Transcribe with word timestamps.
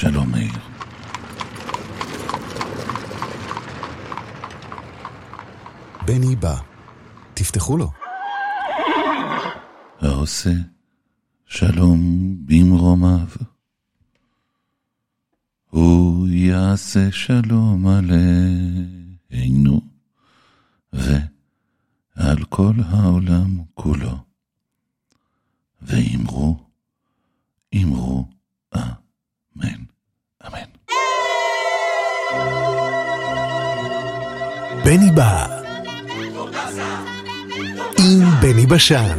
שלום 0.00 0.30
מאיר. 0.30 0.52
בני 6.06 6.36
בא. 6.36 6.56
תפתחו 7.34 7.76
לו. 7.76 7.90
העושה 10.00 10.50
שלום 11.46 12.00
במרומיו. 12.44 13.28
הוא 15.70 16.28
יעשה 16.28 17.12
שלום 17.12 17.86
עלינו 17.86 19.80
ועל 20.92 22.44
כל 22.48 22.74
העולם 22.88 23.62
כולו. 23.74 24.25
בני 35.16 35.24
בא. 35.24 35.46
עם 37.98 38.30
בני 38.40 38.66
בשן. 38.66 39.18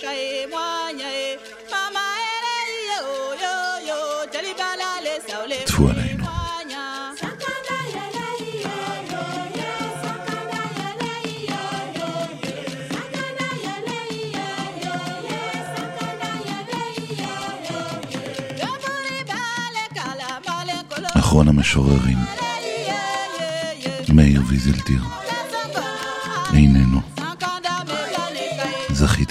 בשן. 0.00 0.06
אחרון 21.18 21.48
המשוררים, 21.48 22.18
מאיר 24.14 24.40
ויזלטיר, 24.48 25.00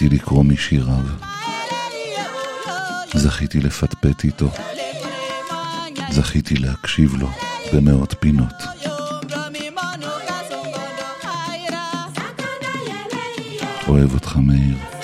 זכיתי 0.01 0.17
לקרוא 0.17 0.45
משיריו, 0.45 1.05
זכיתי 3.15 3.61
לפטפט 3.61 4.25
איתו, 4.25 4.51
זכיתי 6.11 6.55
להקשיב 6.55 7.15
לו 7.15 7.29
במאות 7.75 8.15
פינות. 8.21 8.55
אוהב 13.89 14.15
אותך 14.15 14.37
מאיר, 14.37 15.00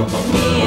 Me 0.00 0.50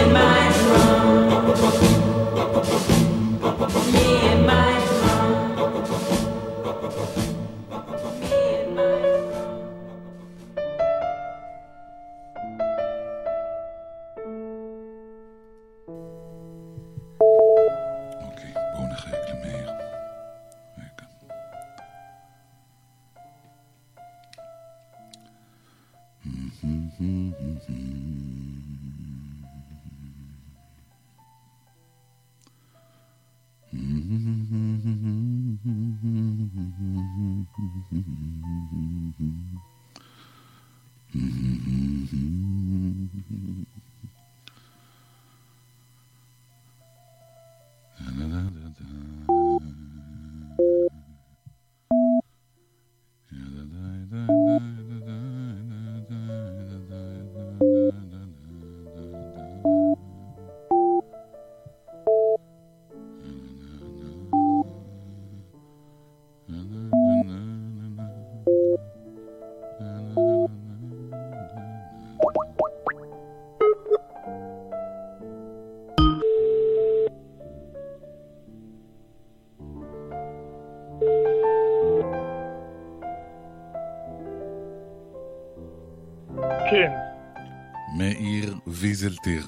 מאיר 89.04 89.16
ויזלטיר. 89.26 89.48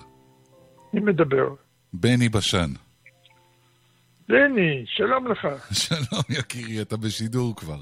מי 0.93 1.00
מדבר? 1.01 1.47
בני 1.93 2.29
בשן. 2.29 2.71
בני, 4.29 4.85
שלום 4.85 5.27
לך. 5.31 5.47
שלום 5.88 6.24
יקירי, 6.29 6.81
אתה 6.81 6.97
בשידור 6.97 7.55
כבר. 7.55 7.79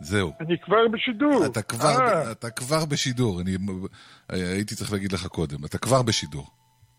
זהו. 0.00 0.32
אני 0.40 0.56
כבר 0.64 0.88
בשידור. 0.92 1.46
אתה 1.46 1.62
כבר, 1.62 2.00
אה, 2.06 2.30
אתה 2.32 2.50
כבר 2.50 2.84
בשידור, 2.84 3.40
אני 3.40 3.56
הייתי 4.30 4.74
צריך 4.74 4.92
להגיד 4.92 5.12
לך 5.12 5.26
קודם, 5.26 5.64
אתה 5.64 5.78
כבר 5.78 6.02
בשידור. 6.02 6.46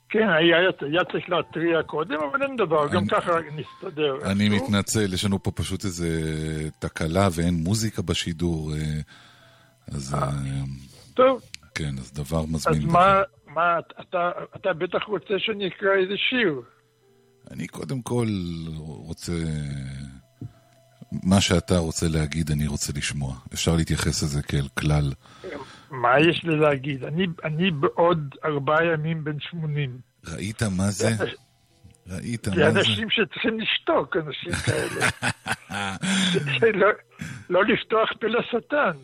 כן, 0.10 0.20
היה, 0.30 0.58
היה 0.82 1.04
צריך 1.12 1.30
להתריע 1.30 1.84
קודם, 1.84 2.16
אבל 2.32 2.44
אין 2.44 2.56
דבר, 2.56 2.88
גם 2.88 2.98
אני- 2.98 3.08
ככה 3.10 3.32
נסתדר. 3.56 4.32
אני 4.32 4.46
איכשהו. 4.50 4.66
מתנצל, 4.66 5.14
יש 5.14 5.26
לנו 5.26 5.44
פה 5.44 5.52
פשוט 5.52 5.86
איזה 5.86 6.10
תקלה 6.80 7.28
ואין 7.32 7.54
מוזיקה 7.54 8.02
בשידור, 8.02 8.74
אה, 8.74 9.00
אז 9.88 10.14
אה, 10.14 10.30
טוב, 11.14 11.42
כן, 11.76 11.98
אז 11.98 12.14
דבר 12.14 12.40
אז 12.40 12.50
מזמין. 12.52 12.88
מה, 12.90 13.22
מה, 13.56 13.80
אתה, 14.02 14.32
אתה 14.56 14.74
בטח 14.74 15.04
רוצה 15.08 15.34
שאני 15.38 15.68
אקרא 15.68 15.90
איזה 16.02 16.14
שיר. 16.30 16.62
אני 17.52 17.68
קודם 17.68 18.02
כל 18.02 18.28
רוצה... 18.78 19.32
מה 21.24 21.42
שאתה 21.42 21.78
רוצה 21.78 22.06
להגיד, 22.10 22.52
אני 22.52 22.68
רוצה 22.68 22.94
לשמוע. 22.96 23.36
אפשר 23.54 23.76
להתייחס 23.76 24.24
לזה 24.24 24.42
כאל 24.42 24.68
כלל. 24.80 25.12
מה 25.92 26.20
יש 26.20 26.44
לי 26.44 26.56
להגיד? 26.56 27.04
אני, 27.04 27.28
אני 27.44 27.72
בעוד 27.72 28.36
ארבעה 28.46 28.86
ימים 28.86 29.24
בן 29.24 29.40
80. 29.40 30.00
ראית 30.28 30.64
מה 30.64 30.92
זה? 30.92 31.10
ראית 32.08 32.46
זה 32.46 32.52
מה 32.52 32.72
זה? 32.72 32.80
אנשים 32.80 33.10
שצריכים 33.10 33.60
לשתוק, 33.60 34.16
אנשים 34.18 34.52
כאלה. 34.66 35.08
זה 36.60 36.72
לא, 36.72 36.88
לא 37.50 37.66
לפתוח 37.66 38.10
פה 38.22 38.28
לשטן, 38.28 38.98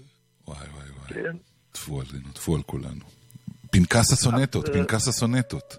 וואי 0.47 0.57
וואי 0.57 0.89
וואי. 0.89 1.13
כן? 1.23 1.37
טפו 1.71 2.01
עלינו, 2.01 2.31
טפו 2.33 2.55
על 2.55 2.61
כולנו. 2.61 3.20
פנקס 3.71 4.13
הסונטות, 4.13 4.69
אה, 4.69 4.73
פנקס 4.73 5.07
הסונטות. 5.07 5.77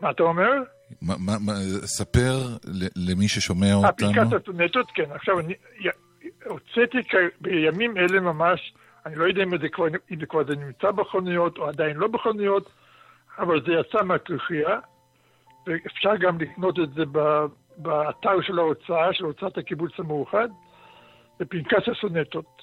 מה 0.00 0.10
אתה 0.10 0.22
אומר? 0.22 0.50
מה- 1.02 1.14
מה- 1.18 1.38
מה- 1.40 1.52
ספר 1.86 2.38
למי 2.96 3.28
ששומע 3.28 3.74
אותנו. 3.74 3.88
אפליקציית 4.10 4.48
הנטות, 4.48 4.86
כן. 4.94 5.12
עכשיו, 5.14 5.40
אני 5.40 5.54
הוצאתי 6.46 6.98
בימים 7.40 7.96
אלה 7.96 8.20
ממש, 8.20 8.74
אני 9.06 9.14
לא 9.14 9.24
יודע 9.24 9.42
אם 9.42 9.58
זה 9.58 9.68
כבר, 9.68 9.86
אם 9.88 10.20
זה 10.20 10.26
כבר 10.26 10.42
נמצא 10.58 10.90
בחנויות 10.90 11.58
או 11.58 11.68
עדיין 11.68 11.96
לא 11.96 12.08
בחנויות, 12.08 12.70
אבל 13.38 13.60
זה 13.66 13.72
יצא 13.72 14.02
מהכרחייה, 14.04 14.78
ואפשר 15.66 16.16
גם 16.20 16.40
לקנות 16.40 16.78
את 16.78 16.94
זה 16.94 17.02
באתר 17.76 18.40
של 18.42 18.58
ההוצאה, 18.58 19.12
של 19.12 19.24
הוצאת 19.24 19.58
הקיבוץ 19.58 19.92
המאוחד, 19.98 20.48
זה 21.38 21.44
פנקס 21.44 21.88
הסונטות. 21.96 22.62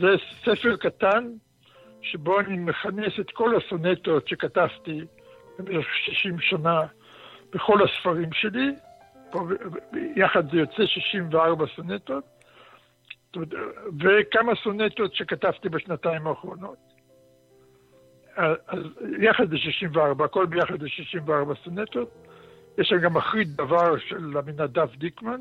זה 0.00 0.08
ספר 0.44 0.76
קטן, 0.76 1.24
שבו 2.04 2.40
אני 2.40 2.56
מכנס 2.56 3.12
את 3.20 3.30
כל 3.30 3.56
הסונטות 3.56 4.28
שכתבתי 4.28 5.00
במשך 5.58 5.94
60 5.94 6.40
שנה 6.40 6.80
בכל 7.52 7.78
הספרים 7.84 8.32
שלי, 8.32 8.74
יחד 10.16 10.50
זה 10.50 10.56
יוצא 10.56 10.86
64 10.86 11.66
סונטות, 11.76 12.24
וכמה 14.00 14.52
סונטות 14.62 15.14
שכתבתי 15.14 15.68
בשנתיים 15.68 16.26
האחרונות. 16.26 16.78
אז 18.36 18.82
יחד 19.20 19.50
זה 19.50 19.58
64, 19.58 20.24
הכל 20.24 20.46
ביחד 20.46 20.80
זה 20.80 20.88
64 20.88 21.54
סונטות. 21.64 22.10
יש 22.78 22.88
שם 22.88 22.98
גם 22.98 23.16
אחרית 23.16 23.48
דבר 23.48 23.98
של 23.98 24.36
עמינדב 24.36 24.88
דיקמן, 24.96 25.40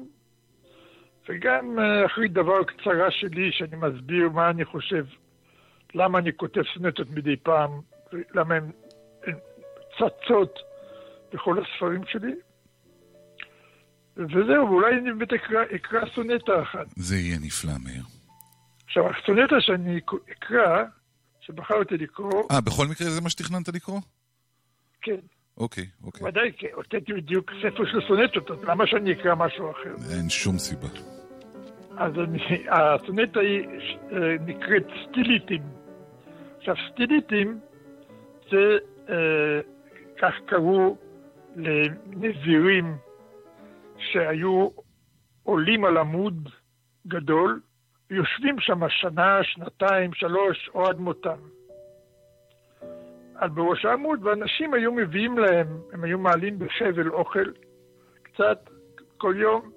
וגם 1.29 1.79
אה, 1.79 2.05
אחרית 2.05 2.33
דבר 2.33 2.63
קצרה 2.63 3.11
שלי, 3.11 3.51
שאני 3.51 3.75
מסביר 3.75 4.29
מה 4.29 4.49
אני 4.49 4.65
חושב, 4.65 5.05
למה 5.95 6.19
אני 6.19 6.31
כותב 6.37 6.61
סונטות 6.73 7.09
מדי 7.09 7.35
פעם, 7.37 7.81
למה 8.35 8.55
הן 8.55 8.71
צצות 9.97 10.59
בכל 11.33 11.57
הספרים 11.63 12.01
שלי. 12.07 12.33
וזהו, 14.17 14.67
אולי 14.67 14.95
אני 14.95 15.13
באמת 15.13 15.33
אקרא, 15.33 15.63
אקרא 15.75 15.99
סונטה 16.15 16.61
אחת. 16.61 16.85
זה 16.95 17.15
יהיה 17.15 17.37
נפלא, 17.41 17.71
מאיר. 17.83 18.03
עכשיו, 18.85 19.03
הסונטה 19.09 19.55
שאני 19.59 19.99
אקרא, 20.31 20.83
שבחרתי 21.41 21.97
לקרוא, 21.97 22.43
אה, 22.51 22.61
בכל 22.61 22.87
מקרה 22.87 23.09
זה 23.09 23.21
מה 23.21 23.29
שתכננת 23.29 23.67
לקרוא? 23.67 23.99
כן, 25.01 25.19
אוקיי, 25.57 25.85
אוקיי. 26.03 26.27
ודאי, 26.27 26.51
כן, 26.57 26.67
הוצאתי 26.73 27.13
בדיוק 27.13 27.51
ספר 27.61 27.85
של 27.91 28.07
סונטות, 28.07 28.51
אז 28.51 28.57
למה 28.63 28.87
שאני 28.87 29.11
אקרא 29.13 29.35
משהו 29.35 29.71
אחר? 29.71 29.95
אין 30.15 30.29
שום 30.29 30.57
סיבה. 30.57 30.87
אז 31.97 32.13
אני, 32.19 32.65
הסונטה 32.69 33.39
היא 33.39 33.67
אה, 34.11 34.17
נקראת 34.45 34.87
סטיליטים. 35.09 35.82
עכשיו, 36.63 36.75
סטיליטים 36.91 37.59
זה, 38.51 38.77
אה, 39.09 39.59
כך 40.17 40.33
קראו 40.45 40.97
לנזירים 41.55 42.95
שהיו 43.97 44.69
עולים 45.43 45.85
על 45.85 45.97
עמוד 45.97 46.49
גדול, 47.07 47.59
ויושבים 48.09 48.59
שם 48.59 48.89
שנה, 48.89 49.43
שנתיים, 49.43 50.13
שלוש, 50.13 50.69
או 50.73 50.85
עד 50.87 50.99
מותם. 50.99 51.37
על 53.35 53.49
בראש 53.49 53.85
העמוד, 53.85 54.25
ואנשים 54.25 54.73
היו 54.73 54.91
מביאים 54.93 55.37
להם, 55.37 55.67
הם 55.93 56.03
היו 56.03 56.19
מעלים 56.19 56.59
בחבל 56.59 57.09
אוכל 57.09 57.51
קצת 58.23 58.69
כל 59.17 59.35
יום, 59.37 59.71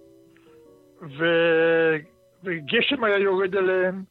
ו... 1.02 1.24
וגשם 2.44 3.04
היה 3.04 3.18
יורד 3.18 3.56
עליהם, 3.56 4.02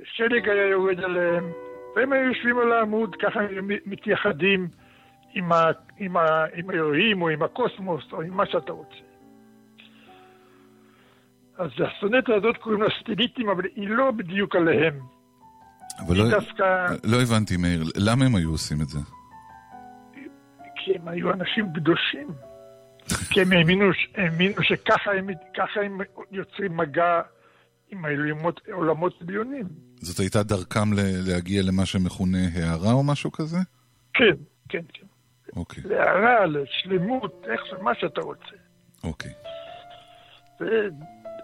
ושלג 0.00 0.48
היה 0.48 0.66
יורד 0.66 1.00
עליהם, 1.00 1.52
והם 1.96 2.12
היו 2.12 2.24
יושבים 2.24 2.58
על 2.58 2.72
העמוד, 2.72 3.16
ככה 3.22 3.40
הם 3.40 3.70
מתייחדים 3.86 4.68
עם, 5.34 5.52
ה... 5.52 5.64
עם, 5.98 6.16
ה... 6.16 6.44
עם 6.54 6.70
האלוהים, 6.70 7.22
או 7.22 7.28
עם 7.28 7.42
הקוסמוס, 7.42 8.04
או 8.12 8.22
עם 8.22 8.34
מה 8.34 8.46
שאתה 8.46 8.72
רוצה. 8.72 8.96
אז 11.58 11.70
הסונטה 11.78 12.34
הזאת 12.34 12.56
קוראים 12.56 12.82
לה 12.82 12.88
סטיליטים, 13.00 13.48
אבל 13.48 13.64
היא 13.76 13.88
לא 13.88 14.10
בדיוק 14.10 14.56
עליהם. 14.56 15.00
אבל 16.06 16.16
לא, 16.16 16.30
דווקא, 16.30 16.86
לא 17.04 17.22
הבנתי, 17.22 17.56
מאיר, 17.56 17.82
למה 17.96 18.24
הם 18.24 18.36
היו 18.36 18.50
עושים 18.50 18.80
את 18.82 18.88
זה? 18.88 18.98
כי 20.76 20.94
הם 20.94 21.08
היו 21.08 21.32
אנשים 21.32 21.72
קדושים. 21.74 22.28
כי 23.30 23.42
הם 23.42 23.52
האמינו, 23.52 23.84
האמינו 24.14 24.62
שככה 24.62 25.10
הם, 25.10 25.28
הם 25.76 26.00
יוצרים 26.30 26.76
מגע 26.76 27.20
עם 27.90 28.04
העולמות, 28.04 28.60
עולמות 28.72 29.22
עליונים. 29.22 29.66
זאת 29.96 30.18
הייתה 30.20 30.42
דרכם 30.42 30.92
ל- 30.92 31.30
להגיע 31.30 31.62
למה 31.66 31.86
שמכונה 31.86 32.38
הערה 32.54 32.92
או 32.92 33.04
משהו 33.04 33.32
כזה? 33.32 33.56
כן, 34.14 34.34
כן, 34.68 34.82
כן. 34.92 35.06
אוקיי, 35.56 35.82
להערה, 35.86 36.46
לשלמות, 36.46 37.44
איך 37.52 37.66
ש... 37.66 37.72
מה 37.82 37.94
שאתה 37.94 38.20
רוצה. 38.20 38.56
אוקיי. 39.04 39.32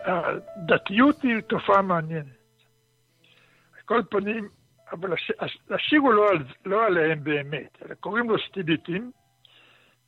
והדתיות 0.06 1.22
היא 1.22 1.40
תופעה 1.48 1.82
מעניינת. 1.82 2.26
על 3.76 3.80
כל 3.84 4.00
פנים, 4.10 4.48
אבל 4.92 5.12
הש... 5.12 5.32
הש- 5.40 5.58
השיר 5.70 6.00
הוא 6.00 6.12
לא, 6.12 6.30
על... 6.30 6.38
לא 6.66 6.86
עליהם 6.86 7.24
באמת, 7.24 7.78
אלא 7.86 7.94
קוראים 7.94 8.30
לו 8.30 8.36
סטיליטים, 8.50 9.12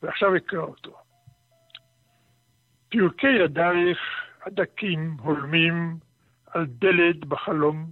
ועכשיו 0.02 0.36
אקרא 0.36 0.60
אותו. 0.60 0.96
פרקי 2.88 3.26
ידייך 3.44 3.98
הדקים 4.46 5.16
הולמים 5.20 5.98
על 6.54 6.66
דלת 6.66 7.24
בחלום, 7.24 7.90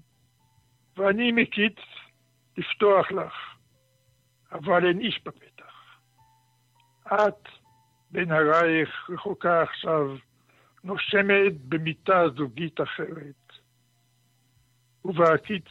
ואני 0.97 1.33
מקיץ 1.33 1.79
לפתוח 2.59 3.13
לך, 3.13 3.35
אבל 4.53 4.87
אין 4.87 5.01
איש 5.01 5.21
בפתח. 5.25 5.99
את, 7.07 7.49
בנהרייך 8.11 9.11
רחוקה 9.11 9.63
עכשיו, 9.63 10.17
נושמת 10.85 11.61
במיטה 11.65 12.29
זוגית 12.37 12.81
אחרת. 12.81 13.53
ובעקיץ 15.05 15.69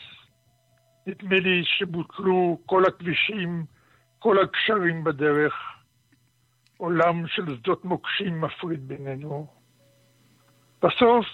נדמה 1.07 1.36
לי 1.36 1.63
שבוטלו 1.65 2.62
כל 2.65 2.86
הכבישים, 2.86 3.65
כל 4.19 4.38
הגשרים 4.39 5.03
בדרך. 5.03 5.53
עולם 6.77 7.27
של 7.27 7.55
שדות 7.55 7.86
מוקשים 7.86 8.41
מפריד 8.41 8.88
בינינו. 8.88 9.48
בסוף, 10.81 11.25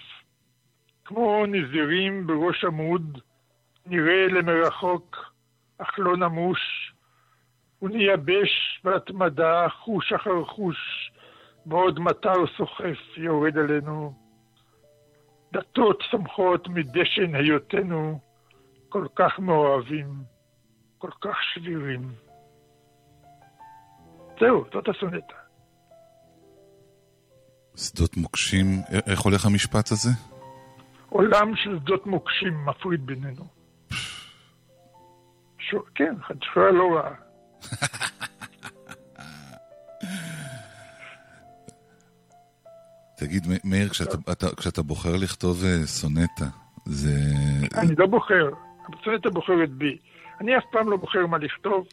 כמו 1.08 1.46
נזירים 1.46 2.28
בראש 2.28 2.64
עמוד, 2.64 3.20
נראה 3.86 4.28
למרחוק, 4.28 5.18
אך 5.78 5.88
לא 5.98 6.18
נמוש, 6.18 6.60
ונייבש 7.82 8.82
בהתמדה 8.84 9.68
חוש 9.70 10.14
אחר 10.14 10.46
חוש, 10.46 10.78
בעוד 11.66 12.00
מטר 12.00 12.48
סוחף 12.58 13.18
יורד 13.18 13.58
עלינו. 13.58 14.14
דתות 15.54 16.04
צומחות 16.12 16.68
מדשן 16.68 17.36
היותנו, 17.36 18.20
כל 18.90 19.08
כך 19.16 19.40
מאוהבים, 19.40 20.14
כל 20.98 21.12
כך 21.22 21.36
שבירים. 21.54 22.12
זהו, 24.40 24.66
זאת 24.74 24.88
הסונטה. 24.88 25.34
שדות 27.76 28.18
מוקשים, 28.18 28.66
איך 29.08 29.20
הולך 29.20 29.46
המשפט 29.46 29.92
הזה? 29.92 30.37
עולם 31.18 31.56
של 31.56 31.80
שדות 31.80 32.06
מוקשים 32.06 32.66
מפריד 32.66 33.06
בינינו. 33.06 33.46
ש... 35.60 35.76
כן, 35.96 36.16
חדשויה 36.22 36.72
לא 36.72 36.96
רעה. 36.96 37.14
תגיד, 43.20 43.48
מאיר, 43.64 43.90
כשאתה, 43.90 44.18
אתה, 44.32 44.56
כשאתה 44.56 44.82
בוחר 44.82 45.16
לכתוב 45.16 45.64
סונטה, 45.86 46.46
זה... 46.86 47.14
אני 47.78 47.96
לא 47.98 48.08
בוחר, 48.08 48.50
הסונטה 49.00 49.30
בוחרת 49.30 49.70
בי. 49.70 49.98
אני 50.42 50.58
אף 50.58 50.64
פעם 50.72 50.90
לא 50.90 50.98
בוחר 50.98 51.28
מה 51.28 51.38
לכתוב. 51.38 51.88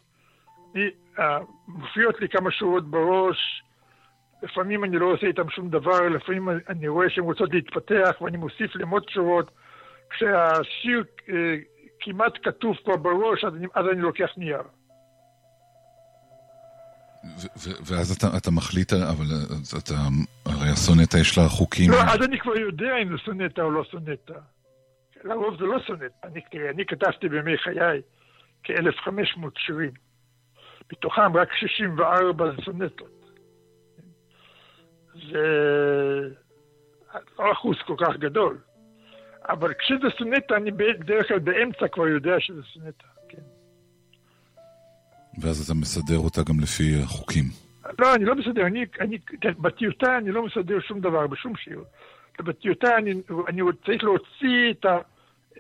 אני, 0.75 0.85
uh, 1.17 1.21
מופיעות 1.69 2.21
לי 2.21 2.29
כמה 2.29 2.51
שורות 2.51 2.91
בראש, 2.91 3.63
לפעמים 4.45 4.85
אני 4.85 4.99
לא 4.99 5.07
עושה 5.07 5.27
איתם 5.27 5.51
שום 5.51 5.71
דבר, 5.71 6.09
לפעמים 6.09 6.49
אני 6.69 6.89
רואה 6.89 7.11
שהן 7.11 7.25
רוצות 7.25 7.55
להתפתח 7.55 8.17
ואני 8.21 8.37
מוסיף 8.37 8.77
להם 8.77 8.91
עוד 8.91 9.09
שורות. 9.09 9.51
כשהשיר 10.11 11.05
uh, 11.21 11.31
כמעט 12.01 12.33
כתוב 12.43 12.77
כבר 12.85 12.97
בראש, 12.97 13.45
אז 13.45 13.55
אני, 13.55 13.67
אז 13.75 13.85
אני 13.93 14.01
לוקח 14.01 14.31
נייר. 14.37 14.63
ואז 17.87 18.11
אתה, 18.11 18.27
אתה 18.37 18.51
מחליט, 18.51 18.93
אבל 18.93 19.25
אה, 19.33 19.57
אז 19.61 19.75
אתה, 19.83 19.95
הרי 20.47 20.69
הסונטה 20.69 21.19
יש 21.19 21.39
לה 21.39 21.49
חוקים. 21.49 21.91
לא, 21.91 21.97
אז 21.97 22.23
אני 22.23 22.41
כבר 22.41 22.59
יודע 22.59 22.97
אם 23.03 23.09
זה 23.09 23.15
סונטה 23.25 23.63
או 23.63 23.71
לא 23.71 23.85
סונטה. 23.91 24.35
לרוב 25.25 25.57
זה 25.59 25.65
לא 25.65 25.79
סונטה. 25.87 26.05
אני, 26.25 26.41
תראה, 26.51 26.71
אני 26.71 26.87
כתבתי 26.87 27.29
בימי 27.29 27.59
חיי 27.59 28.01
כ-1,500 28.65 29.47
שירים. 29.59 29.91
מתוכם 30.93 31.37
רק 31.37 31.49
64 31.55 32.51
זה 32.51 32.63
סונטות. 32.65 33.14
זה 35.15 35.45
לא 37.39 37.53
אחוז 37.53 37.77
כל 37.87 37.95
כך 37.99 38.17
גדול. 38.17 38.59
אבל 39.49 39.75
כשזה 39.75 40.07
סונטה, 40.19 40.57
אני 40.57 40.71
בדרך 40.71 41.29
כלל 41.29 41.39
באמצע 41.39 41.89
כבר 41.89 42.09
יודע 42.09 42.41
שזה 42.41 42.63
סונטה. 42.75 43.07
כן. 43.29 43.43
ואז 45.43 45.65
אתה 45.65 45.75
מסדר 45.75 46.19
אותה 46.19 46.41
גם 46.49 46.61
לפי 46.61 47.03
החוקים. 47.03 47.45
לא, 47.99 48.15
אני 48.15 48.25
לא 48.25 48.35
מסדר. 48.35 48.67
אני, 48.67 48.85
אני, 49.01 49.19
בטיוטה 49.59 50.19
אני 50.19 50.31
לא 50.31 50.47
מסדר 50.47 50.81
שום 50.81 51.01
דבר 51.01 51.27
בשום 51.27 51.57
שיר. 51.57 51.85
בטיוטה 52.39 52.97
אני, 52.97 53.15
אני 53.49 53.63
צריך 53.87 54.05
להוציא 54.05 54.71
את, 54.71 54.85
ה, 54.85 54.99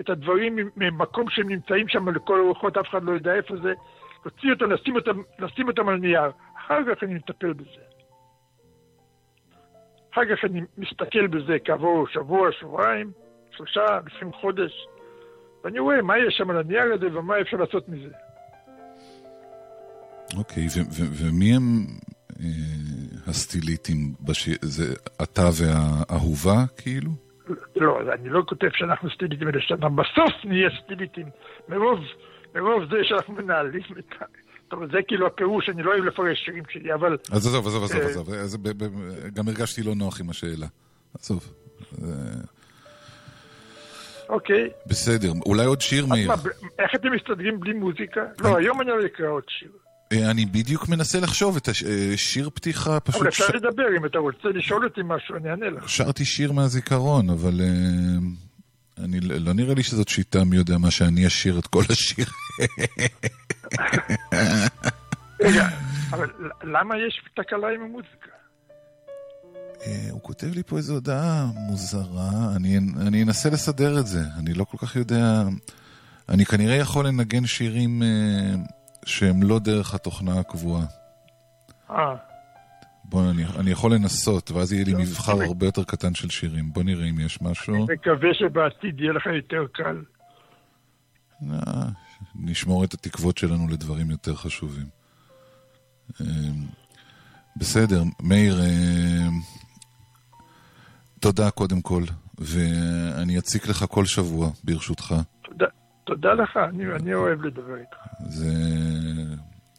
את 0.01 0.11
הדברים 0.11 0.57
ממקום 0.77 1.31
שהם 1.31 1.49
נמצאים 1.49 1.89
שם 1.89 2.09
לכל 2.09 2.41
הרוחות, 2.41 2.77
אף 2.77 2.89
אחד 2.91 3.05
לא 3.05 3.13
יודע 3.13 3.35
איפה 3.35 3.57
זה. 3.57 3.73
להוציא 4.25 4.51
אותם, 4.53 4.71
לשים 4.71 4.97
אותם, 4.97 5.23
לשים 5.39 5.69
אותם 5.69 5.89
על 5.89 5.97
נייר. 5.97 6.31
אחר 6.59 6.79
כך 6.89 7.03
אני 7.03 7.15
מטפל 7.15 7.53
בזה. 7.53 7.94
אחר 10.15 10.37
כך 10.37 10.45
אני 10.45 10.61
מסתכל 10.79 11.27
בזה 11.27 11.57
כעבור 11.65 12.07
שבוע, 12.09 12.49
שבועיים, 12.61 13.13
שלושה, 13.57 13.85
לפעמים 14.07 14.33
חודש, 14.33 14.87
ואני 15.65 15.79
רואה 15.79 16.03
מה 16.03 16.19
יש 16.19 16.35
שם 16.39 16.51
על 16.51 16.59
הנייר 16.59 16.95
הזה 16.95 17.19
ומה 17.19 17.41
אפשר 17.41 17.57
לעשות 17.57 17.89
מזה. 17.89 18.15
אוקיי, 20.37 20.67
ומי 20.91 21.57
הם 21.57 21.87
אה, 22.41 22.47
הסטיליטים? 23.27 24.15
זה 24.61 24.95
אתה 25.23 25.43
והאהובה, 25.43 26.65
כאילו? 26.77 27.11
לא, 27.77 28.01
אני 28.13 28.29
לא 28.29 28.43
כותב 28.47 28.69
שאנחנו 28.73 29.11
סטיליטים 29.11 29.49
אלא 29.49 29.61
שאנחנו 29.61 29.97
בסוף 29.97 30.45
נהיה 30.45 30.69
סטיליטים. 30.85 31.27
מרוב, 31.69 31.99
מרוב 32.55 32.85
זה 32.91 32.97
שאנחנו 33.03 33.35
מנהלים 33.35 33.83
את 33.99 34.23
ה... 34.23 34.25
טוב, 34.75 34.91
זה 34.93 34.99
כאילו 35.09 35.27
הפירוש, 35.27 35.69
אני 35.69 35.83
לא 35.83 35.91
אוהב 35.93 36.05
לפרש 36.05 36.39
שירים 36.45 36.63
שלי, 36.73 36.95
אבל... 36.95 37.17
אז 37.31 37.47
עזוב, 37.47 37.67
עזוב, 37.67 37.85
עזוב, 37.85 38.31
אה, 38.35 38.41
עזוב. 38.43 38.61
ב- 38.69 39.29
גם 39.35 39.49
הרגשתי 39.49 39.83
לא 39.83 39.95
נוח 39.95 40.21
עם 40.21 40.31
השאלה. 40.31 40.67
עזוב. 41.21 41.53
אה, 42.03 42.09
אוקיי. 44.29 44.69
בסדר, 44.87 45.33
אולי 45.47 45.65
עוד 45.65 45.81
שיר, 45.81 46.07
מאיר. 46.07 46.31
איך 46.79 46.91
אתם 46.95 47.09
מסתדרים 47.13 47.61
בלי 47.61 47.73
מוזיקה? 47.73 48.21
לא, 48.41 48.57
היום 48.59 48.81
אני 48.81 48.89
לא 48.91 49.07
אקרא 49.07 49.27
עוד 49.29 49.43
שיר. 49.49 49.69
אה, 50.13 50.31
אני 50.31 50.47
בדיוק 50.47 50.89
מנסה 50.89 51.21
לחשוב 51.21 51.57
את 51.57 51.69
השיר 52.15 52.51
פתיחה, 52.55 53.01
פשוט 53.01 53.21
אבל 53.21 53.29
אפשר 53.29 53.47
ש- 53.47 53.55
לדבר, 53.55 53.97
אם 53.99 54.05
אתה 54.07 54.19
רוצה 54.19 54.49
לשאול 54.49 54.85
אותי 54.85 55.01
משהו, 55.05 55.37
אני 55.37 55.51
אענה 55.51 55.71
לך. 55.71 55.89
שרתי 55.89 56.25
שיר 56.25 56.53
מהזיכרון, 56.53 57.31
אבל 57.31 57.61
אה, 57.61 57.67
אני, 59.05 59.21
לא 59.21 59.53
נראה 59.53 59.75
לי 59.75 59.83
שזאת 59.83 60.09
שיטה 60.09 60.45
מי 60.45 60.57
יודע 60.57 60.79
מה 60.79 60.91
שאני 60.91 61.27
אשיר 61.27 61.59
את 61.59 61.67
כל 61.67 61.83
השיר. 61.91 62.27
רגע, 65.41 65.69
אבל 66.11 66.31
למה 66.63 66.95
יש 66.99 67.25
תקלה 67.35 67.69
עם 67.69 67.83
המוזיקה? 67.83 68.31
אה, 69.87 70.09
הוא 70.11 70.23
כותב 70.23 70.47
לי 70.55 70.63
פה 70.63 70.77
איזו 70.77 70.95
הודעה 70.95 71.47
מוזרה, 71.55 72.57
אני, 72.57 72.79
אני 73.07 73.23
אנסה 73.23 73.51
לסדר 73.51 74.01
את 74.01 74.07
זה, 74.07 74.21
אני 74.39 74.55
לא 74.55 74.65
כל 74.65 74.79
כך 74.79 74.97
יודע... 74.97 75.43
אני 76.29 76.45
כנראה 76.45 76.75
יכול 76.75 77.07
לנגן 77.07 77.47
שירים 77.47 78.03
אה, 78.03 78.55
שהם 79.05 79.43
לא 79.43 79.59
דרך 79.59 79.95
התוכנה 79.95 80.41
הקבועה. 80.41 80.85
אה, 81.91 82.15
בוא, 83.05 83.31
אני, 83.31 83.45
אני 83.61 83.71
יכול 83.71 83.95
לנסות, 83.95 84.51
ואז 84.51 84.73
יהיה 84.73 84.85
לי 84.85 84.93
לא, 84.93 84.99
מבחר. 84.99 85.43
הרבה 85.43 85.67
יותר 85.67 85.85
קטן 85.85 86.15
של 86.15 86.31
שירים. 86.31 86.73
בוא 86.73 86.83
נראה 86.83 87.07
אם 87.07 87.21
יש 87.21 87.43
משהו. 87.43 87.87
מקווה 87.89 88.35
שבעתיד 88.35 89.01
יהיה 89.01 89.13
לך 89.13 89.27
יותר 89.27 89.67
קל. 89.73 90.03
נשמור 92.35 92.85
את 92.85 92.95
התקוות 92.95 93.39
שלנו 93.39 93.69
לדברים 93.69 94.11
יותר 94.11 94.35
חשובים. 94.35 94.87
אה, 96.21 96.27
בסדר, 97.57 98.03
מאיר, 98.23 98.61
אה, 98.61 99.29
תודה 101.21 101.51
קודם 101.51 101.81
כל, 101.81 102.03
ואני 102.39 103.39
אציק 103.39 103.69
לך 103.69 103.85
כל 103.89 104.07
שבוע, 104.07 104.51
ברשותך. 104.65 105.15
תודה, 105.43 105.67
תודה 106.05 106.33
לך, 106.35 106.57
אני, 106.57 106.85
אני 107.01 107.15
אוהב 107.15 107.43
לדבר 107.43 107.77
איתך. 107.77 107.97
זה 108.29 108.53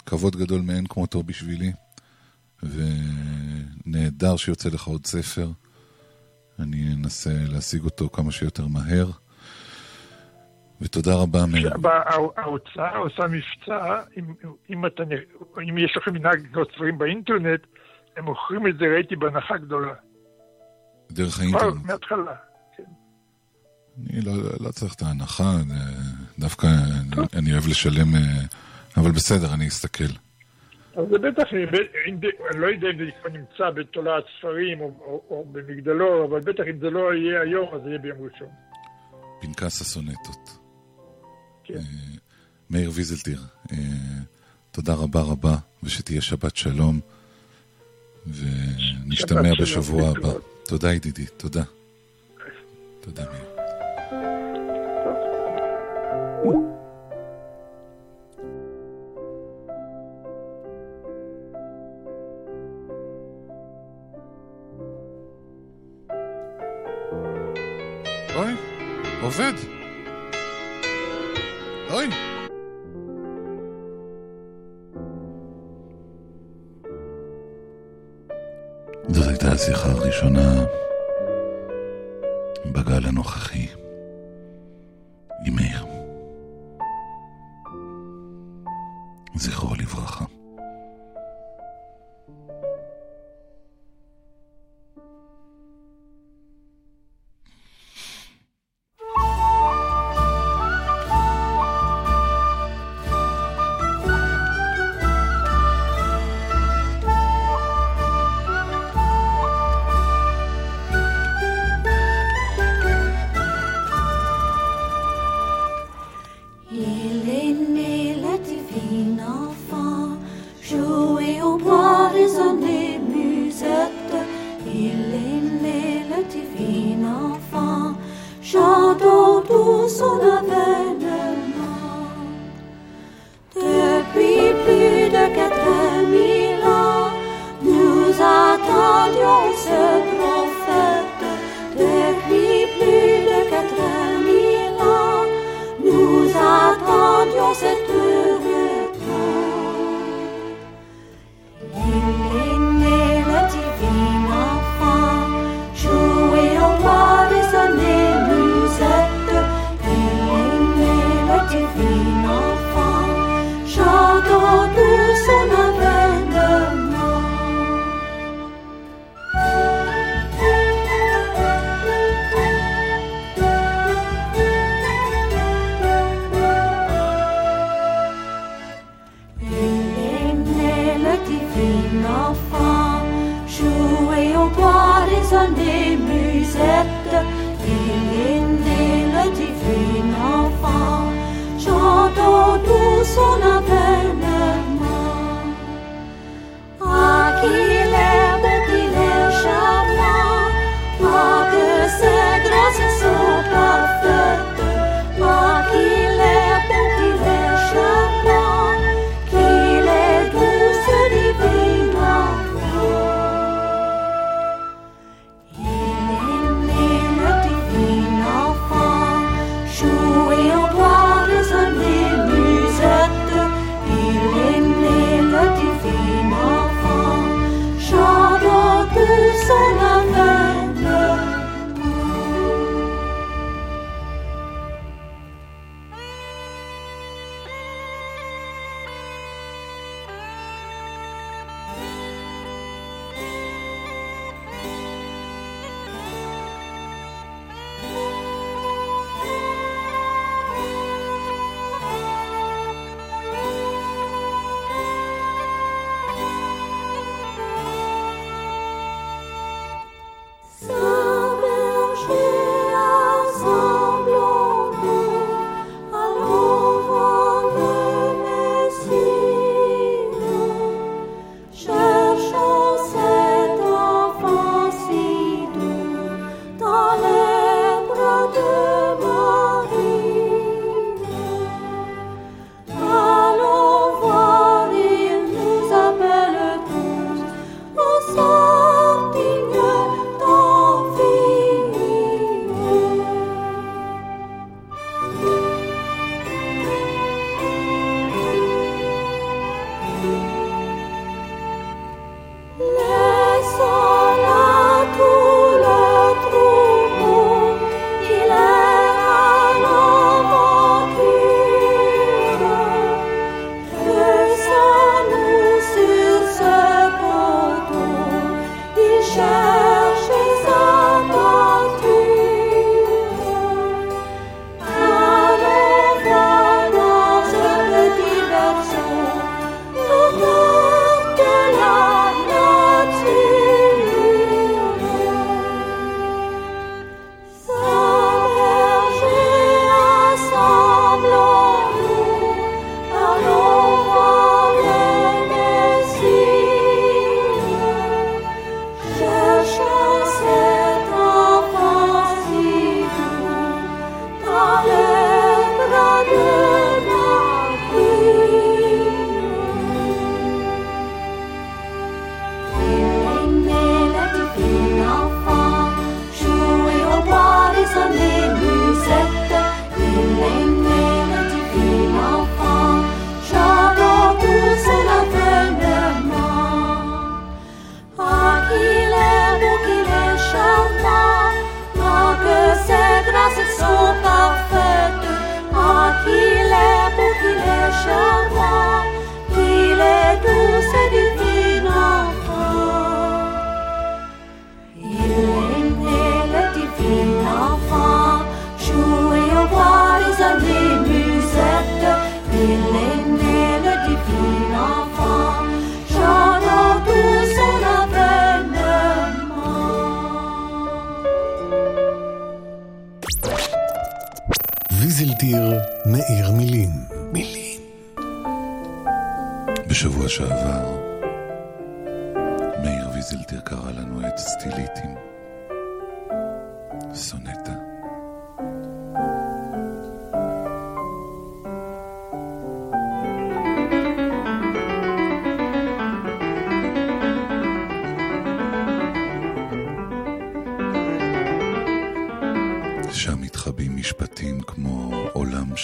כבוד 0.06 0.36
גדול 0.36 0.62
מאין 0.62 0.88
כמותו 0.88 1.24
בשבילי, 1.24 1.72
ונהדר 2.64 4.38
שיוצא 4.38 4.70
לך 4.70 4.84
עוד 4.88 5.06
ספר. 5.06 5.52
אני 6.60 6.94
אנסה 6.94 7.34
להשיג 7.48 7.84
אותו 7.84 8.10
כמה 8.10 8.32
שיותר 8.32 8.68
מהר. 8.68 9.12
ותודה 10.82 11.16
רבה, 11.16 11.40
מאיר. 11.52 11.72
ההוצאה 12.38 12.98
עושה 12.98 13.24
מבצע, 13.28 14.02
אם, 14.18 14.34
אם, 14.70 14.86
אתה, 14.86 15.04
אם 15.70 15.78
יש 15.78 15.98
לכם 15.98 16.14
מנהג 16.14 16.40
לקנות 16.40 16.72
ספרים 16.76 16.98
באינטרנט, 16.98 17.62
הם 18.18 18.26
מוכרים 18.26 18.68
את 18.68 18.78
זה, 18.78 18.86
ראיתי, 18.86 19.16
בהנחה 19.16 19.58
גדולה. 19.58 19.94
דרך 21.12 21.34
כבר 21.34 21.44
האינטרנט. 21.44 21.86
מההתחלה. 21.86 22.36
אני 24.10 24.22
לא, 24.22 24.34
לא 24.60 24.72
צריך 24.72 24.94
את 24.94 25.02
ההנחה, 25.02 25.52
דווקא 26.40 26.68
אני, 26.68 27.26
אני 27.40 27.54
אוהב 27.54 27.68
לשלם, 27.68 28.16
אה, 28.16 28.22
אבל 28.98 29.12
בסדר, 29.12 29.54
אני 29.54 29.68
אסתכל. 29.68 30.14
אבל 30.98 31.06
זה 31.10 31.18
בטח, 31.18 31.44
אני 31.54 32.60
לא 32.60 32.68
יודע 32.68 32.88
אם 32.90 32.98
זה 32.98 33.04
כבר 33.22 33.30
נמצא 33.30 33.70
בתולעת 33.70 34.24
ספרים 34.40 34.80
או, 34.80 34.86
או, 34.86 35.24
או 35.30 35.46
במגדלור, 35.52 36.26
אבל 36.26 36.40
בטח 36.40 36.64
אם 36.70 36.80
זה 36.80 36.90
לא 36.90 37.14
יהיה 37.14 37.42
היום, 37.42 37.76
אז 37.76 37.82
זה 37.84 37.90
יהיה 37.90 38.00
ביום 38.00 38.18
ראשון. 38.22 38.48
פנקס 39.42 39.82
הסונטות. 39.82 40.65
כן. 41.66 41.78
אה, 41.78 41.82
מאיר 42.70 42.92
ויזלטיר, 42.94 43.42
אה, 43.72 43.78
תודה 44.72 44.94
רבה 44.94 45.22
רבה, 45.22 45.58
ושתהיה 45.84 46.22
שבת 46.22 46.56
שלום, 46.56 47.00
ונשתמע 48.28 49.50
שבת 49.50 49.62
בשבוע 49.62 50.10
הבא. 50.10 50.34
תודה 50.70 50.94
ידידי, 50.94 51.26
תודה. 51.38 51.64
תודה 53.02 53.24
מאיר. 53.32 53.55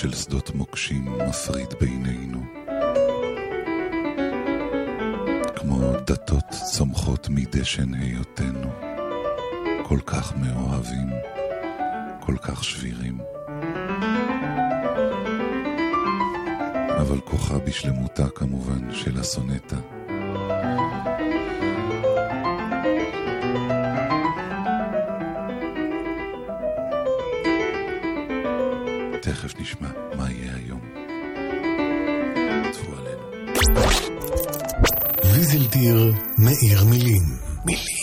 של 0.01 0.13
שדות 0.13 0.55
מוקשים 0.55 1.05
מפריד 1.29 1.73
בינינו. 1.79 2.39
כמו 5.55 5.93
דתות 6.07 6.45
צומחות 6.71 7.29
מדשן 7.29 7.93
היותנו, 7.93 8.69
כל 9.83 9.99
כך 10.05 10.33
מאוהבים, 10.35 11.09
כל 12.19 12.35
כך 12.41 12.63
שבירים. 12.63 13.17
אבל 17.01 17.19
כוחה 17.19 17.57
בשלמותה 17.57 18.29
כמובן 18.29 18.93
של 18.93 19.19
הסונטה. 19.19 19.77
תכף 29.31 29.59
נשמע 29.59 29.87
מה 30.17 30.31
יהיה 30.31 30.55
היום. 30.55 30.81
צפו 32.71 32.91
עלינו. 32.97 33.21
ויזלטיר 35.25 36.13
מאיר 36.37 36.85
מילים. 36.85 37.23
מילים. 37.65 38.00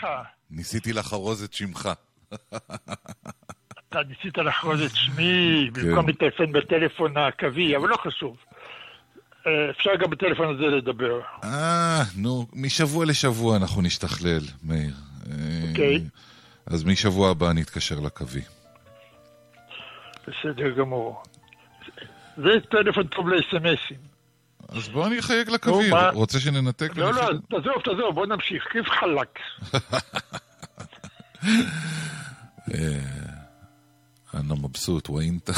לך. 0.00 0.06
ניסיתי 0.50 0.92
לחרוז 0.92 1.42
את 1.42 1.52
שמך. 1.52 1.88
אתה 3.88 4.02
ניסית 4.08 4.38
לחרוז 4.38 4.80
את 4.82 4.90
שמי 4.94 5.70
במקום 5.72 6.08
לטלפן 6.08 6.52
בטלפון 6.52 7.16
הקווי, 7.16 7.76
אבל 7.76 7.88
לא 7.88 7.96
חשוב. 7.96 8.36
אה, 9.46 9.70
אפשר 9.70 9.90
גם 9.96 10.10
בטלפון 10.10 10.54
הזה 10.54 10.62
לדבר. 10.62 11.20
אה, 11.44 12.02
נו, 12.16 12.46
משבוע 12.52 13.06
לשבוע 13.06 13.56
אנחנו 13.56 13.82
נשתכלל, 13.82 14.40
מאיר. 14.62 14.94
אה, 15.30 15.36
אוקיי. 15.68 16.04
אז 16.66 16.84
משבוע 16.84 17.30
הבא 17.30 17.52
נתקשר 17.52 18.00
לקווי. 18.00 18.42
בסדר 20.22 20.70
גמור. 20.70 21.22
זה 22.36 22.50
טלפון 22.70 23.06
טוב 23.06 23.28
לאס.אם.אסים. 23.28 24.09
אז 24.68 24.88
בוא 24.88 25.06
אני 25.06 25.18
אחייג 25.18 25.50
לקווי. 25.50 25.90
מה? 25.90 26.10
רוצה 26.10 26.40
שננתק? 26.40 26.96
לא, 26.96 27.14
לא? 27.14 27.20
תעזוב, 27.50 27.82
תעזוב, 27.84 28.14
בוא 28.14 28.26
נמשיך. 28.26 28.64
כיף 28.72 28.86
חלק. 28.88 29.38
אני 34.34 34.54
מבסוט, 34.62 35.10
ואינט. 35.10 35.50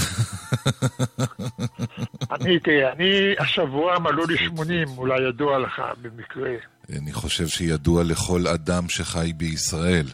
אני, 2.34 2.58
תראה, 2.58 2.92
אני 2.92 3.34
השבוע 3.38 3.98
מלאו 3.98 4.26
לי 4.26 4.38
80, 4.38 4.88
אולי 4.98 5.28
ידוע 5.28 5.58
לך 5.58 5.82
במקרה. 6.02 6.50
אני 6.98 7.12
חושב 7.12 7.46
שידוע 7.46 8.02
לכל 8.04 8.46
אדם 8.54 8.88
שחי 8.88 9.32
בישראל. 9.36 10.06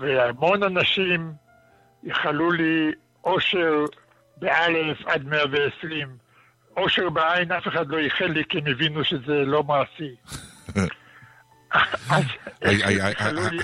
והמון 0.00 0.62
אנשים 0.62 1.32
יכלו 2.04 2.50
לי 2.50 2.90
אושר 3.24 3.84
באלף 4.36 4.98
עד 5.06 5.24
120. 5.24 6.25
אושר 6.76 7.10
בעין 7.10 7.52
אף 7.52 7.68
אחד 7.68 7.88
לא 7.88 7.96
ייחל 7.96 8.26
לי 8.26 8.42
כי 8.48 8.58
הם 8.58 8.66
הבינו 8.66 9.04
שזה 9.04 9.32
לא 9.44 9.62
מעשי. 9.62 10.14
לי 12.62 12.84
הי- 12.84 13.14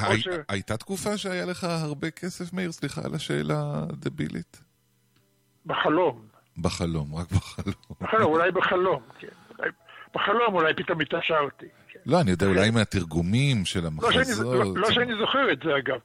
אושר 0.09 0.31
הייתה 0.49 0.77
תקופה 0.77 1.19
שהיה 1.19 1.47
לך 1.47 1.65
הרבה 1.65 2.11
כסף, 2.11 2.53
מאיר? 2.53 2.73
סליחה 2.73 3.01
על 3.05 3.15
השאלה 3.15 3.55
הדבילית. 3.91 4.61
בחלום. 5.67 6.23
בחלום, 6.59 7.15
רק 7.15 7.27
בחלום. 7.31 8.23
אולי 8.23 8.51
בחלום, 8.51 9.03
כן. 9.19 9.29
בחלום 10.15 10.55
אולי 10.55 10.75
פתאום 10.75 11.01
התעשרתי. 11.01 11.67
כן. 11.89 11.99
לא, 12.07 12.21
אני 12.21 12.31
יודע, 12.31 12.47
אולי 12.47 12.71
מהתרגומים 12.71 13.65
של 13.65 13.81
לא 13.81 14.11
שאני, 14.11 14.19
המחזות. 14.23 14.55
לא, 14.55 14.81
לא 14.81 14.91
שאני 14.93 15.13
זוכר 15.21 15.53
את 15.53 15.59
זה 15.65 15.77
אגב. 15.79 15.99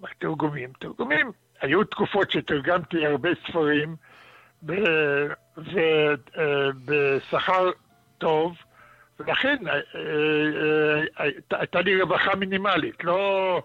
מה, 0.00 0.08
תרגומים, 0.18 0.72
תרגומים. 0.80 1.30
היו 1.60 1.84
תקופות 1.84 2.30
שתרגמתי 2.30 3.06
הרבה 3.06 3.28
ספרים 3.48 3.96
ב- 4.62 4.72
ו- 5.58 6.14
אה, 6.38 6.70
טוב, 8.18 8.56
ולכן 9.20 9.56
אה, 9.68 9.72
אה, 9.74 9.80
הייתה- 11.16 11.80
לי 11.80 12.02
רווחה 12.02 12.34
מינימלית. 12.34 13.04
לא... 13.04 13.62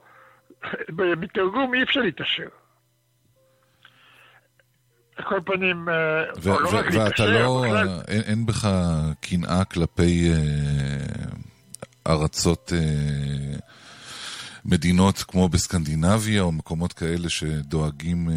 מתרגום 1.17 1.73
אי 1.73 1.83
אפשר 1.83 1.99
להתעשר. 1.99 2.47
על 5.15 5.25
כל 5.25 5.39
פנים, 5.45 5.87
ו- 5.87 5.91
לא 6.45 6.51
ו- 6.53 6.55
רק 6.67 6.85
ואתה 6.85 7.03
להתעשר, 7.03 7.25
לא, 7.43 7.63
בכלל- 7.67 8.01
אין, 8.07 8.21
אין 8.21 8.45
בך 8.45 8.67
קנאה 9.21 9.63
כלפי 9.65 10.29
אה, 10.33 11.31
ארצות, 12.13 12.73
אה, 12.75 13.57
מדינות 14.65 15.17
כמו 15.27 15.49
בסקנדינביה 15.49 16.41
או 16.41 16.51
מקומות 16.51 16.93
כאלה 16.93 17.29
שדואגים... 17.29 18.29
אה, 18.29 18.35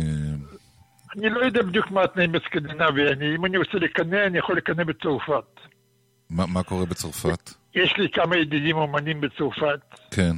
אני 1.19 1.31
לא 1.31 1.41
יודע 1.41 1.63
בדיוק 1.63 1.91
מה 1.91 2.03
התנאים 2.03 2.33
בסקנדינביה. 2.33 3.13
אני, 3.13 3.35
אם 3.37 3.45
אני 3.45 3.57
רוצה 3.57 3.79
לקנא, 3.79 4.27
אני 4.27 4.39
יכול 4.39 4.57
לקנא 4.57 4.85
בצרפת. 4.85 5.61
מה, 6.31 6.47
מה 6.47 6.63
קורה 6.63 6.87
בצרפת? 6.87 7.51
יש 7.75 7.97
לי 7.97 8.09
כמה 8.09 8.37
ידידים 8.37 8.77
אומנים 8.77 9.21
בצרפת. 9.21 9.81
כן, 10.11 10.37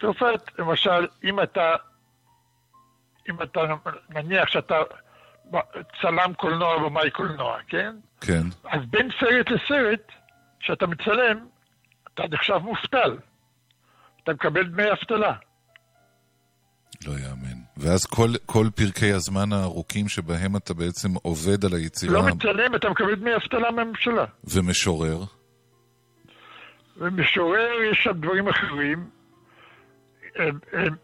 צרפת, 0.00 0.58
למשל, 0.58 1.06
אם 1.24 1.42
אתה, 1.42 1.74
אם 3.30 3.42
אתה, 3.42 3.60
נניח 4.10 4.48
שאתה 4.48 4.74
צלם 6.00 6.32
קולנוע 6.36 6.78
במאי 6.78 7.10
קולנוע, 7.10 7.58
כן? 7.68 7.96
כן. 8.20 8.42
אז 8.64 8.80
בין 8.90 9.08
סרט 9.20 9.50
לסרט, 9.50 10.12
כשאתה 10.60 10.86
מצלם, 10.86 11.46
אתה 12.14 12.22
נחשב 12.30 12.56
מובטל. 12.56 13.18
אתה 14.22 14.32
מקבל 14.32 14.66
דמי 14.66 14.90
אבטלה. 14.92 15.34
לא 17.06 17.12
יאמן. 17.12 17.53
ואז 17.76 18.06
כל, 18.06 18.28
כל 18.46 18.66
פרקי 18.74 19.12
הזמן 19.12 19.52
הארוכים 19.52 20.08
שבהם 20.08 20.56
אתה 20.56 20.74
בעצם 20.74 21.08
עובד 21.22 21.64
על 21.64 21.74
היצירה 21.74 22.12
לא 22.12 22.22
מצלם, 22.22 22.74
אתה 22.74 22.90
מקבל 22.90 23.14
דמי 23.14 23.34
אבטלה 23.34 23.70
מהממשלה. 23.70 24.24
ומשורר, 24.44 25.24
ומשורר, 26.96 27.82
יש 27.90 27.98
שם 28.04 28.12
דברים 28.12 28.48
אחרים. 28.48 29.04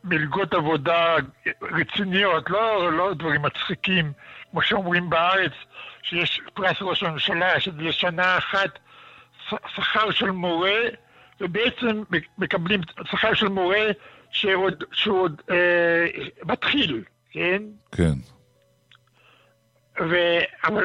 מלגות 0.05 0.55
עבודה 0.55 1.17
רציניות, 1.63 2.51
לא, 2.51 2.93
לא 2.93 3.15
דברים 3.15 3.43
מצחיקים, 3.43 4.13
כמו 4.51 4.63
שאומרים 4.63 5.11
בארץ, 5.11 5.53
שיש 6.03 6.41
פרס 6.55 6.77
ראש 6.81 7.03
הממשלה, 7.03 7.61
שזה 7.61 7.83
לשנה 7.83 8.39
אחת 8.39 8.79
שכר 9.49 10.11
של 10.11 10.31
מורה, 10.31 10.81
ובעצם 11.41 12.03
מקבלים 12.39 12.81
שכר 13.11 13.35
של 13.35 13.49
מורה 13.49 13.87
שעוד, 14.31 14.85
שהוא 14.93 15.21
עוד 15.21 15.43
אה, 15.51 16.07
מתחיל, 16.45 17.05
כן? 17.31 17.63
כן. 17.93 18.13
ו... 20.01 20.15
אבל 20.65 20.85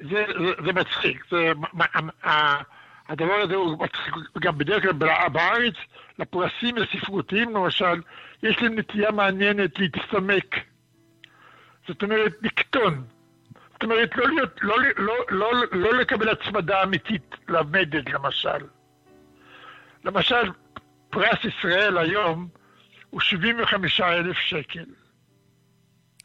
זה, 0.00 0.24
זה, 0.38 0.52
זה 0.66 0.72
מצחיק. 0.72 1.24
זה, 1.30 1.52
מה- 1.72 1.84
ה- 2.24 2.62
הדבר 3.08 3.34
הזה 3.34 3.54
הוא 3.54 3.84
מצחיק 3.84 4.14
גם 4.40 4.58
בדרך 4.58 4.82
כלל 4.82 4.92
בא- 4.92 5.28
בארץ, 5.28 5.74
לפרסים 6.18 6.74
הספרותיים 6.78 7.54
למשל, 7.56 8.00
יש 8.42 8.62
להם 8.62 8.78
נטייה 8.78 9.10
מעניינת 9.10 9.78
להצטמק. 9.78 10.56
זאת 11.88 12.02
אומרת, 12.02 12.32
לקטון. 12.42 13.04
זאת 13.72 13.82
אומרת, 13.82 14.16
לא, 14.16 14.28
להיות, 14.28 14.58
לא, 14.62 14.76
לא, 14.98 15.14
לא, 15.28 15.52
לא 15.72 15.92
לקבל 15.94 16.28
הצמדה 16.28 16.82
אמיתית 16.82 17.34
למדד, 17.48 18.08
למשל. 18.08 18.58
למשל, 20.04 20.50
פרס 21.10 21.38
ישראל 21.44 21.98
היום 21.98 22.48
הוא 23.10 23.20
75 23.20 24.00
אלף 24.00 24.36
שקל. 24.36 24.84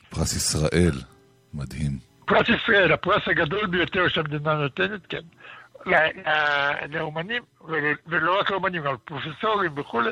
פרס 0.09 0.35
ישראל, 0.35 0.91
מדהים. 1.53 1.91
פרס 2.25 2.49
ישראל, 2.49 2.91
הפרס 2.93 3.21
הגדול 3.27 3.65
ביותר 3.67 4.07
שהמדינה 4.07 4.53
נותנת, 4.53 5.01
כן, 5.09 5.21
לאומנים, 6.89 7.43
ול- 7.61 7.95
ולא 8.07 8.39
רק 8.39 8.51
לאומנים, 8.51 8.83
גם 8.83 8.95
פרופסורים 9.05 9.71
וכולי, 9.79 10.09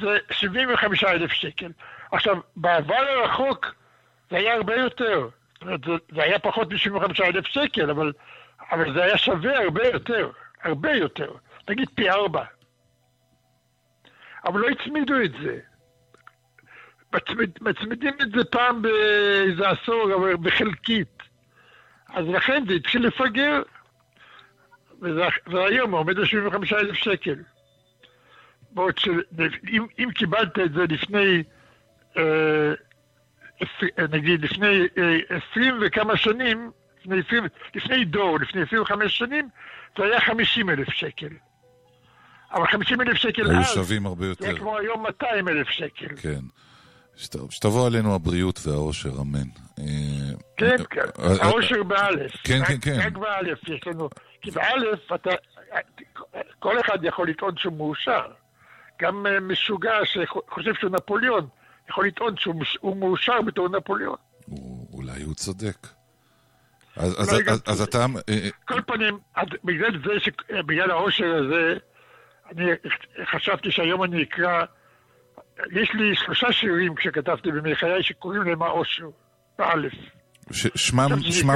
זה 0.00 0.18
75 0.30 1.04
אלף 1.04 1.30
שקל. 1.32 1.72
עכשיו, 2.12 2.36
בעבר 2.56 2.94
הרחוק 2.94 3.66
זה 4.30 4.36
היה 4.36 4.54
הרבה 4.54 4.74
יותר. 4.74 5.28
זאת 5.54 5.62
אומרת, 5.62 5.80
זה, 5.84 5.92
זה 6.14 6.22
היה 6.22 6.38
פחות 6.38 6.72
מ-75 6.72 7.22
אלף 7.24 7.46
שקל, 7.46 7.90
אבל, 7.90 8.12
אבל 8.72 8.94
זה 8.94 9.04
היה 9.04 9.18
שווה 9.18 9.58
הרבה 9.64 9.86
יותר, 9.88 10.30
הרבה 10.62 10.90
יותר. 10.92 11.32
נגיד 11.68 11.88
פי 11.94 12.10
ארבע. 12.10 12.44
אבל 14.46 14.60
לא 14.60 14.68
הצמידו 14.68 15.14
את 15.24 15.32
זה. 15.42 15.58
מצמיד, 17.14 17.50
מצמידים 17.60 18.14
את 18.22 18.30
זה 18.32 18.44
פעם 18.44 18.82
באיזה 18.82 19.68
עשור, 19.70 20.14
אבל 20.14 20.36
בחלקית. 20.36 21.22
אז 22.08 22.26
לכן 22.28 22.64
זה 22.68 22.74
התחיל 22.74 23.06
לפגר, 23.06 23.62
וזה- 25.02 25.22
והיום 25.46 25.92
עומד 25.92 26.18
על 26.18 26.24
75 26.24 26.72
אלף 26.72 26.94
שקל. 26.94 27.34
בעוד 28.70 28.98
שאם 28.98 29.86
אם 29.98 30.10
קיבלת 30.14 30.58
את 30.58 30.72
זה 30.72 30.84
לפני, 30.88 31.42
אה, 32.16 32.72
נגיד 34.12 34.44
לפני 34.44 34.86
אה, 34.98 35.16
20 35.50 35.74
וכמה 35.80 36.16
שנים, 36.16 36.70
לפני, 37.00 37.20
20, 37.20 37.44
לפני 37.74 38.04
דור, 38.04 38.38
לפני 38.40 38.62
25 38.62 39.18
שנים, 39.18 39.48
זה 39.98 40.04
היה 40.04 40.20
50 40.20 40.70
אלף 40.70 40.90
שקל. 40.90 41.28
אבל 42.56 42.66
50 42.66 43.00
אלף 43.00 43.16
שקל 43.16 43.50
היו 43.50 43.58
אז, 43.60 43.66
שווים 43.74 44.06
הרבה 44.06 44.22
זה 44.24 44.28
יותר. 44.28 44.58
כמו 44.58 44.78
היום 44.78 45.02
200 45.02 45.48
אלף 45.48 45.68
שקל. 45.68 46.16
כן. 46.16 46.40
שת- 47.16 47.50
שתבוא 47.50 47.86
עלינו 47.86 48.14
הבריאות 48.14 48.60
והאושר, 48.66 49.10
אמן. 49.20 49.48
אה, 49.78 49.84
כן, 50.56 50.66
אה, 50.80 50.84
כן, 50.90 51.00
אה, 51.18 51.32
העושר 51.42 51.82
באלף. 51.82 52.32
כן, 52.44 52.64
כן, 52.64 52.76
כן. 52.80 52.98
רק 53.06 53.12
באלף 53.12 53.68
יש 53.68 53.86
לנו. 53.86 54.08
כי 54.42 54.50
באלף 54.50 55.12
אתה, 55.14 55.30
כל 56.58 56.80
אחד 56.80 56.98
יכול 57.02 57.28
לטעון 57.28 57.56
שהוא 57.56 57.76
מאושר. 57.76 58.22
גם 59.02 59.26
משוגע 59.42 59.92
שחושב 60.04 60.74
שהוא 60.80 60.90
נפוליאון, 60.90 61.46
יכול 61.90 62.06
לטעון 62.06 62.34
שהוא 62.36 62.96
מאושר 62.96 63.42
בתור 63.42 63.68
נפוליאון. 63.68 64.16
אולי 64.92 65.22
הוא 65.22 65.34
צודק. 65.34 65.86
אז-. 66.96 67.82
אתה... 67.82 68.06
כל 68.64 68.80
פנים, 68.86 69.18
בגלל 69.64 70.02
זה, 70.04 70.12
העושר 70.90 71.34
הזה, 71.34 71.74
אני 72.52 72.64
חשבתי 73.24 73.70
שהיום 73.70 74.04
אני 74.04 74.22
אקרא, 74.22 74.64
יש 75.72 75.90
לי 75.94 76.16
שלושה 76.16 76.52
שירים 76.52 76.94
כשכתבתי 76.94 77.52
בימי 77.52 77.76
חיי 77.76 78.02
שקוראים 78.02 78.42
להם 78.42 78.62
העושר, 78.62 79.08
באלף. 79.58 79.92
ש- 80.52 80.66
שמם 80.76 81.08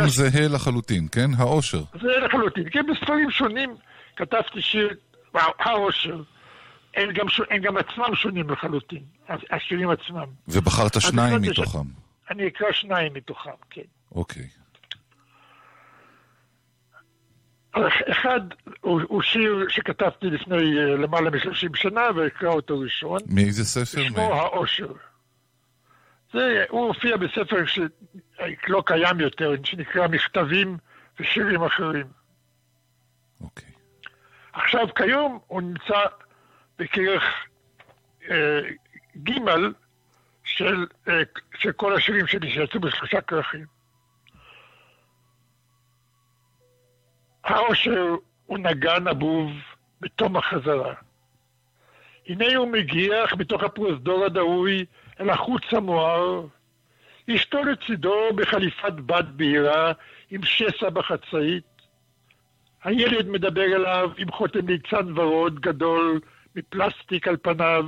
זהה 0.08 0.48
לחלוטין, 0.48 1.08
כן? 1.12 1.30
האושר. 1.38 1.82
זה 2.00 2.08
לחלוטין. 2.26 2.64
כן, 2.72 2.86
בספרים 2.92 3.30
שונים 3.30 3.74
כתבתי 4.16 4.62
שיר, 4.62 4.90
העושר. 5.34 6.22
הם 6.96 7.12
גם, 7.12 7.26
הם 7.50 7.62
גם 7.62 7.76
עצמם 7.76 8.14
שונים 8.14 8.50
לחלוטין, 8.50 9.02
השירים 9.50 9.90
עצמם. 9.90 10.24
ובחרת 10.48 11.00
שניים 11.00 11.34
החלטתי 11.36 11.54
ש- 11.54 11.58
מתוכם. 11.58 11.86
אני 12.30 12.46
אקרא 12.48 12.72
שניים 12.72 13.12
מתוכם, 13.14 13.50
כן. 13.70 13.82
אוקיי. 14.12 14.48
אחד 18.10 18.40
הוא, 18.80 19.00
הוא 19.08 19.22
שיר 19.22 19.66
שכתבתי 19.68 20.26
לפני 20.26 20.78
אה, 20.78 20.96
למעלה 20.96 21.30
מ-30 21.30 21.76
שנה, 21.76 22.02
ואקרא 22.16 22.48
אותו 22.48 22.78
ראשון. 22.78 23.18
מאיזה 23.26 23.64
ספר? 23.64 24.02
שמו 24.02 24.16
מאיר? 24.16 24.34
העושר. 24.34 24.92
זה, 26.32 26.64
הוא 26.68 26.86
הופיע 26.86 27.16
בספר 27.16 27.66
שלא 27.66 28.82
קיים 28.86 29.20
יותר, 29.20 29.54
שנקרא 29.64 30.08
מכתבים 30.08 30.78
ושירים 31.20 31.62
אחרים. 31.62 32.06
אוקיי. 33.40 33.68
עכשיו, 34.52 34.94
כיום 34.94 35.38
הוא 35.46 35.62
נמצא 35.62 36.04
בכרך 36.78 37.22
אה, 38.30 38.60
ג' 39.22 39.32
של, 40.44 40.86
אה, 41.08 41.22
של 41.58 41.72
כל 41.72 41.96
השירים 41.96 42.26
שלי 42.26 42.52
שיצאו 42.52 42.80
בשלושה 42.80 43.20
כרכים. 43.20 43.79
העושר 47.50 48.14
הוא 48.46 48.58
נגן 48.58 49.08
אבוב 49.08 49.50
בתום 50.00 50.36
החזרה. 50.36 50.94
הנה 52.26 52.56
הוא 52.56 52.68
מגיח 52.68 53.34
מתוך 53.34 53.62
הפרוזדור 53.62 54.24
הדהוי 54.24 54.84
אל 55.20 55.30
החוץ 55.30 55.62
המואר, 55.72 56.46
אשתו 57.34 57.64
לצידו 57.64 58.28
בחליפת 58.36 58.92
בד 58.92 59.24
בהירה 59.36 59.92
עם 60.30 60.42
שסע 60.42 60.90
בחצאית. 60.90 61.64
הילד 62.84 63.28
מדבר 63.28 63.64
אליו 63.64 64.10
עם 64.16 64.30
חותם 64.30 64.68
ליצן 64.68 65.18
ורוד 65.18 65.60
גדול 65.60 66.20
מפלסטיק 66.56 67.28
על 67.28 67.36
פניו. 67.42 67.84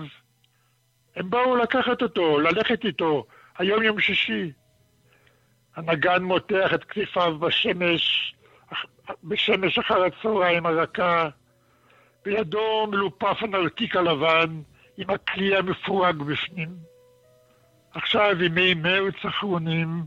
הם 1.16 1.30
באו 1.30 1.56
לקחת 1.56 2.02
אותו, 2.02 2.40
ללכת 2.40 2.84
איתו, 2.84 3.26
היום 3.58 3.82
יום 3.82 4.00
שישי. 4.00 4.52
הנגן 5.76 6.22
מותח 6.22 6.74
את 6.74 6.84
כתפיו 6.84 7.38
בשמש, 7.38 8.34
בשמש 9.24 9.78
אחר 9.78 10.04
הצהריים 10.04 10.66
הרכה. 10.66 11.28
בידו 12.24 12.86
מלופף 12.90 13.36
הנרתיק 13.40 13.96
הלבן 13.96 14.62
עם 14.96 15.10
הכלי 15.10 15.56
המפורק 15.56 16.14
בפנים. 16.14 16.68
עכשיו 17.94 18.42
ימי 18.42 18.74
מרץ 18.74 19.24
אחרונים, 19.28 20.02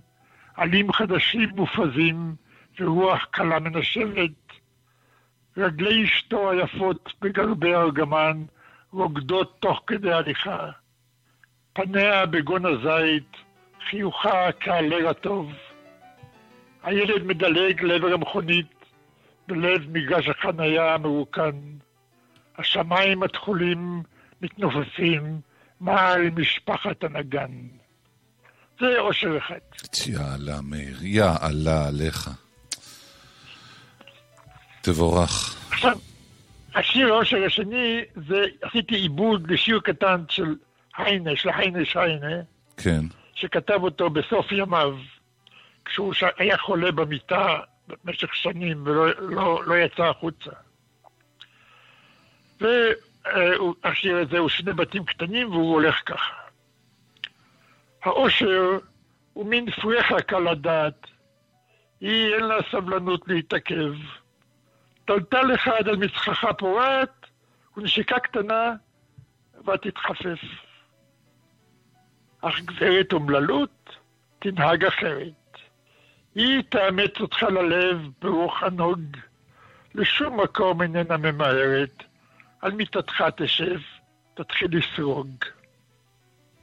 עלים 0.55 0.91
חדשים 0.91 1.49
מופזים 1.49 2.35
ורוח 2.79 3.25
קלה 3.31 3.59
מנשבת. 3.59 4.31
רגלי 5.57 6.03
אשתו 6.05 6.51
היפות 6.51 7.13
בגרבי 7.21 7.75
ארגמן 7.75 8.43
רוקדות 8.91 9.57
תוך 9.59 9.83
כדי 9.87 10.13
הליכה. 10.13 10.69
פניה 11.73 12.25
בגון 12.25 12.65
הזית, 12.65 13.37
חיוכה 13.89 14.51
כעלר 14.59 15.09
הטוב. 15.09 15.51
הילד 16.83 17.23
מדלג 17.23 17.81
לעבר 17.81 18.13
המכונית 18.13 18.74
בלב 19.47 19.81
מגרש 19.91 20.27
החניה 20.27 20.93
המרוקן. 20.93 21.61
השמיים 22.57 23.23
התכולים 23.23 24.03
מתנופפים 24.41 25.41
מעל 25.79 26.29
משפחת 26.29 27.03
הנגן. 27.03 27.51
זה 28.79 28.99
אושר 28.99 29.37
אחד. 29.37 29.59
יאללה, 30.07 30.61
מאיר. 30.61 30.97
יאללה 31.01 31.87
עליך. 31.87 32.29
תבורך. 34.81 35.55
עכשיו, 35.71 35.97
השיר 36.75 37.13
האושר 37.13 37.43
השני, 37.45 38.01
זה 38.27 38.45
עשיתי 38.61 38.95
עיבוד 38.95 39.51
לשיר 39.51 39.79
קטן 39.79 40.23
של 40.29 40.55
היינה, 40.97 41.31
של 41.35 41.49
היינה, 41.95 42.41
כן. 42.77 43.05
שכתב 43.33 43.79
אותו 43.83 44.09
בסוף 44.09 44.51
ימיו, 44.51 44.97
כשהוא. 45.85 46.13
היה 46.37 46.57
חולה 46.57 46.91
במיטה 46.91 47.59
במשך 47.87 48.35
שנים 48.35 48.83
ולא 48.87 49.07
לא, 49.19 49.63
לא 49.65 49.75
יצא 49.77 50.03
החוצה. 50.03 50.51
והשיר 52.61 54.17
הזה 54.17 54.37
הוא 54.37 54.49
שני 54.49 54.73
בתים 54.73 55.05
קטנים 55.05 55.51
והוא 55.51 55.73
הולך 55.73 56.01
ככה. 56.05 56.33
האושר 58.03 58.77
הוא 59.33 59.45
מין 59.45 59.71
פרחה 59.71 60.21
קל 60.21 60.47
הדעת, 60.47 61.07
היא 62.01 62.35
אין 62.35 62.43
לה 62.43 62.57
סבלנות 62.71 63.27
להתעכב. 63.27 63.93
טלטל 65.05 65.55
אחד 65.55 65.87
על 65.87 65.95
מצחך 65.95 66.45
פורט, 66.57 67.25
ונשיקה 67.77 68.19
קטנה, 68.19 68.73
ותתחפף. 69.67 70.39
אך 72.41 72.59
גברת 72.59 73.13
אומללות 73.13 73.97
תנהג 74.39 74.85
אחרת. 74.85 75.44
היא 76.35 76.61
תאמץ 76.69 77.19
אותך 77.19 77.43
ללב 77.43 77.97
ברוח 78.21 78.63
הנוג, 78.63 78.99
לשום 79.95 80.39
מקום 80.39 80.81
איננה 80.81 81.17
ממהרת, 81.17 82.03
על 82.61 82.71
מיטתך 82.71 83.23
תשב, 83.37 83.79
תתחיל 84.33 84.77
לסרוג. 84.77 85.29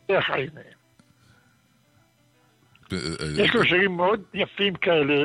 זה 0.08 0.18
החיים. 0.18 0.50
יש 3.36 3.54
לו 3.54 3.64
שירים 3.64 3.96
מאוד 3.96 4.20
יפים 4.34 4.74
כאלה, 4.74 5.24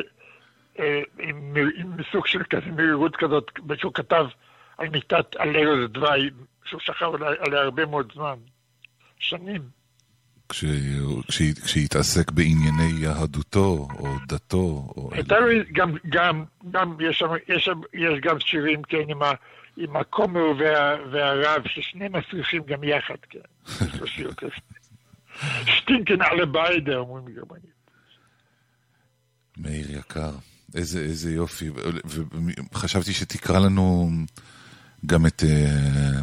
אה, 0.79 1.01
עם, 1.19 1.53
עם 1.75 2.03
סוג 2.11 2.27
של 2.27 2.43
כזה 2.43 2.65
מהירות 2.65 3.15
כזאת, 3.15 3.51
שהוא 3.75 3.93
כתב 3.93 4.25
על 4.77 4.89
מיטת 4.89 5.35
על 5.35 5.55
ארז 5.55 5.89
דווי, 5.89 6.29
שהוא 6.65 6.81
שכב 6.81 7.11
עליה 7.39 7.61
הרבה 7.61 7.85
מאוד 7.85 8.11
זמן, 8.15 8.35
שנים. 9.19 9.61
כשהתעסק 11.65 12.31
בענייני 12.31 12.91
יהדותו, 12.99 13.87
או 13.99 14.07
דתו, 14.27 14.87
או... 14.97 15.09
הייתה 15.13 15.39
לו 15.39 15.47
גם, 15.71 15.95
גם, 16.09 16.43
גם, 16.71 16.97
יש 16.99 17.17
שם, 17.17 17.27
יש 17.49 17.65
שם, 17.65 17.81
יש 17.93 18.19
גם 18.21 18.39
שירים, 18.39 18.81
כן, 18.83 19.03
עם, 19.07 19.23
ה, 19.23 19.31
עם 19.77 19.95
הכומר 19.95 20.45
וה, 20.59 20.95
והרב, 21.11 21.61
ששניהם 21.67 22.11
מסריחים 22.15 22.63
גם 22.67 22.83
יחד, 22.83 23.15
כן. 23.29 23.39
שטינקן 25.65 26.21
alle 26.21 26.45
beide, 26.53 26.93
אומרים 26.93 27.25
בגרמנית. 27.25 27.77
מאיר 29.57 29.97
יקר, 29.97 30.31
איזה, 30.75 30.99
איזה 30.99 31.31
יופי. 31.31 31.69
וחשבתי 32.73 33.13
שתקרא 33.13 33.59
לנו 33.59 34.09
גם 35.05 35.25
את 35.25 35.43
אה, 35.43 36.21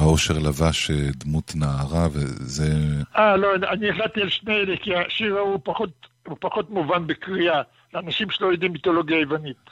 האושר 0.00 0.38
לבש, 0.38 0.90
אה, 0.90 1.10
דמות 1.16 1.52
נערה, 1.54 2.08
וזה... 2.12 2.68
אה, 3.16 3.36
לא, 3.36 3.48
אני 3.54 3.90
החלטתי 3.90 4.20
על 4.20 4.28
שני 4.30 4.54
אלה, 4.54 4.76
כי 4.82 4.94
השיר 4.94 5.36
ההוא 5.36 5.52
הוא 5.52 5.60
פחות, 5.64 6.06
הוא 6.26 6.36
פחות 6.40 6.70
מובן 6.70 7.06
בקריאה, 7.06 7.62
לאנשים 7.94 8.30
שלא 8.30 8.46
יודעים 8.52 8.72
מיתולוגיה 8.72 9.20
יוונית. 9.20 9.70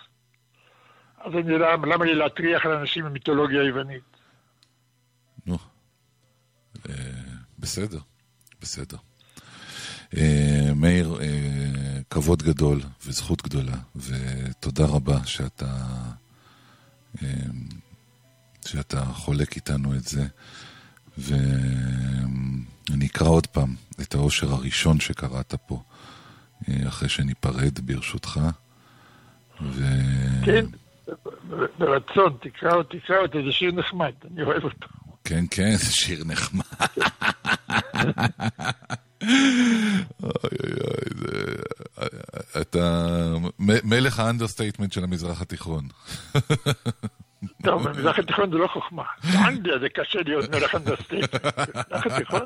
אז 1.25 1.33
אני 1.35 1.53
יודע, 1.53 1.67
למה 1.77 2.05
לי 2.05 2.15
להטריח 2.15 2.67
על 2.67 2.73
אנשים 2.73 3.05
ממיתולוגיה 3.05 3.63
יוונית? 3.63 4.03
נו, 5.47 5.59
אה, 6.89 6.95
בסדר, 7.59 7.99
בסדר. 8.61 8.97
אה, 10.17 10.71
מאיר, 10.77 11.15
אה, 11.21 12.01
כבוד 12.11 12.43
גדול 12.43 12.81
וזכות 13.07 13.43
גדולה, 13.43 13.77
ותודה 13.97 14.85
רבה 14.87 15.25
שאתה, 15.25 15.67
שאתה 18.67 19.05
חולק 19.05 19.57
איתנו 19.57 19.95
את 19.95 20.05
זה. 20.05 20.27
ואני 21.19 23.07
אקרא 23.07 23.29
עוד 23.29 23.47
פעם 23.47 23.75
את 24.03 24.15
העושר 24.15 24.53
הראשון 24.53 25.01
שקראת 25.01 25.55
פה, 25.67 25.83
אה, 26.69 26.89
אחרי 26.89 27.09
שניפרד, 27.09 27.81
ברשותך. 27.81 28.41
ו... 29.63 29.85
כן, 30.45 30.65
ברצון, 31.79 32.37
תקרא 32.41 32.75
אותי, 32.75 33.01
תקרא 33.01 33.17
אותי, 33.17 33.39
זה 33.47 33.53
שיר 33.53 33.73
נחמד, 33.73 34.13
אני 34.33 34.43
אוהב 34.43 34.65
אותו. 34.65 34.89
כן, 35.25 35.45
כן, 35.51 35.77
זה 35.77 35.93
שיר 35.93 36.25
נחמד. 36.25 36.65
אוי 39.23 39.31
אוי 40.23 40.73
אוי, 40.73 41.17
זה... 41.17 41.55
אתה 42.61 43.15
מלך 43.85 44.19
ה 44.21 44.26
understatement 44.26 44.93
של 44.93 45.05
המזרח 45.05 45.43
התיכון. 45.43 45.89
טוב, 47.63 47.89
במזרח 47.89 48.19
התיכון 48.19 48.51
זה 48.51 48.57
לא 48.57 48.67
חוכמה. 48.73 49.03
באנגליה 49.33 49.79
זה 49.79 49.89
קשה 49.89 50.19
להיות 50.25 50.51
מלך 50.51 50.75
understate. 50.75 51.35
במזרח 51.35 52.07
התיכון? 52.07 52.41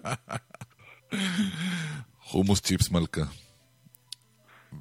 חומוס 2.22 2.60
צ'יפס 2.60 2.90
מלכה. 2.90 3.20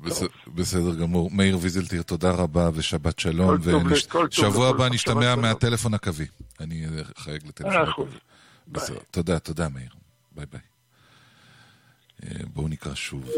בס- 0.02 0.24
בסדר 0.48 0.96
גמור. 0.96 1.32
מאיר 1.32 1.58
ויזלטיר, 1.62 2.02
תודה 2.02 2.32
רבה 2.32 2.70
ושבת 2.74 3.20
שלום. 3.20 3.50
שבוע 4.32 4.70
הבא 4.70 4.90
נשתמע. 4.90 5.36
מהטלפון 5.36 5.94
הקווי. 5.94 6.26
אני 6.60 6.86
אחייג 7.18 7.48
לטלפון 7.48 7.72
הקווי. 7.82 8.18
תודה, 9.12 9.40
תודה 9.40 9.70
מאיר. 9.70 9.90
ביי 10.32 10.46
ביי. 10.52 10.62
אה, 12.24 12.40
בואו 12.54 12.68
נקרא 12.68 12.96
שוב. 12.96 13.30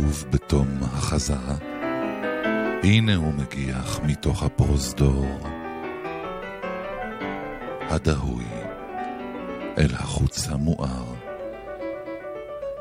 אבוב 0.00 0.24
בתום 0.30 0.68
החזרה. 0.82 1.56
הנה 2.82 3.14
הוא 3.14 3.34
מגיח 3.34 4.00
מתוך 4.02 4.42
הפרוזדור. 4.42 5.38
הדהוי 7.80 8.44
אל 9.78 9.94
החוץ 9.94 10.48
המואר. 10.48 11.14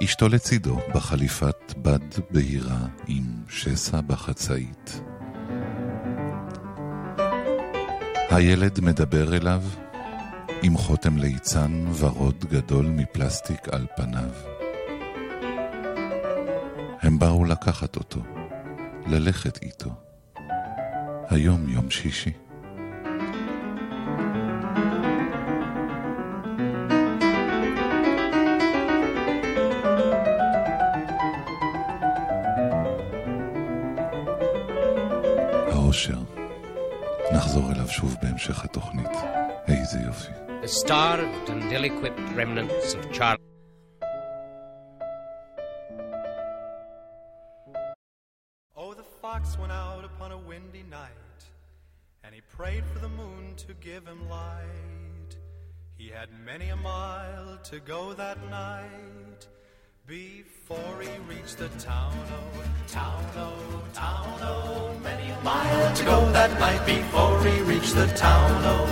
אשתו 0.03 0.29
לצידו 0.29 0.77
בחליפת 0.95 1.73
בד 1.77 2.19
בהירה 2.31 2.85
עם 3.07 3.23
שסע 3.49 4.01
בחצאית. 4.01 5.01
הילד 8.29 8.79
מדבר 8.79 9.37
אליו 9.37 9.61
עם 10.61 10.77
חותם 10.77 11.17
ליצן 11.17 11.85
ורוד 11.99 12.45
גדול 12.45 12.85
מפלסטיק 12.85 13.69
על 13.71 13.85
פניו. 13.97 14.48
הם 17.09 17.19
באו 17.19 17.45
לקחת 17.45 17.95
אותו, 17.95 18.19
ללכת 19.07 19.63
איתו. 19.63 19.89
היום 21.29 21.69
יום 21.69 21.89
שישי. 21.89 22.31
האושר, 35.71 36.19
נחזור 37.33 37.71
אליו 37.71 37.87
שוב 37.87 38.15
בהמשך 38.21 38.63
התוכנית. 38.65 39.17
איזה 39.67 39.99
יופי. 39.99 40.31
The 40.63 40.67
starved 40.67 41.49
and 41.49 41.71
ill-equipped 41.71 42.35
remnants 42.35 42.93
of 42.93 43.11
Charlie. 43.17 43.48
Give 53.81 54.05
him 54.05 54.29
light. 54.29 55.37
He 55.95 56.09
had 56.09 56.29
many 56.45 56.69
a 56.69 56.75
mile 56.75 57.57
to 57.63 57.79
go 57.79 58.13
that 58.13 58.37
night 58.49 59.47
before 60.05 61.01
he 61.01 61.09
reached 61.33 61.57
the 61.57 61.69
town, 61.79 62.13
oh, 62.31 62.63
town, 62.87 63.23
oh, 63.37 63.83
town, 63.93 64.39
oh, 64.41 64.99
many 65.01 65.29
a 65.29 65.41
mile 65.41 65.95
to 65.95 66.03
go 66.03 66.31
that 66.31 66.59
night 66.59 66.85
before 66.85 67.41
he 67.45 67.61
reached 67.61 67.95
the 67.95 68.07
town, 68.07 68.51
oh. 68.65 68.85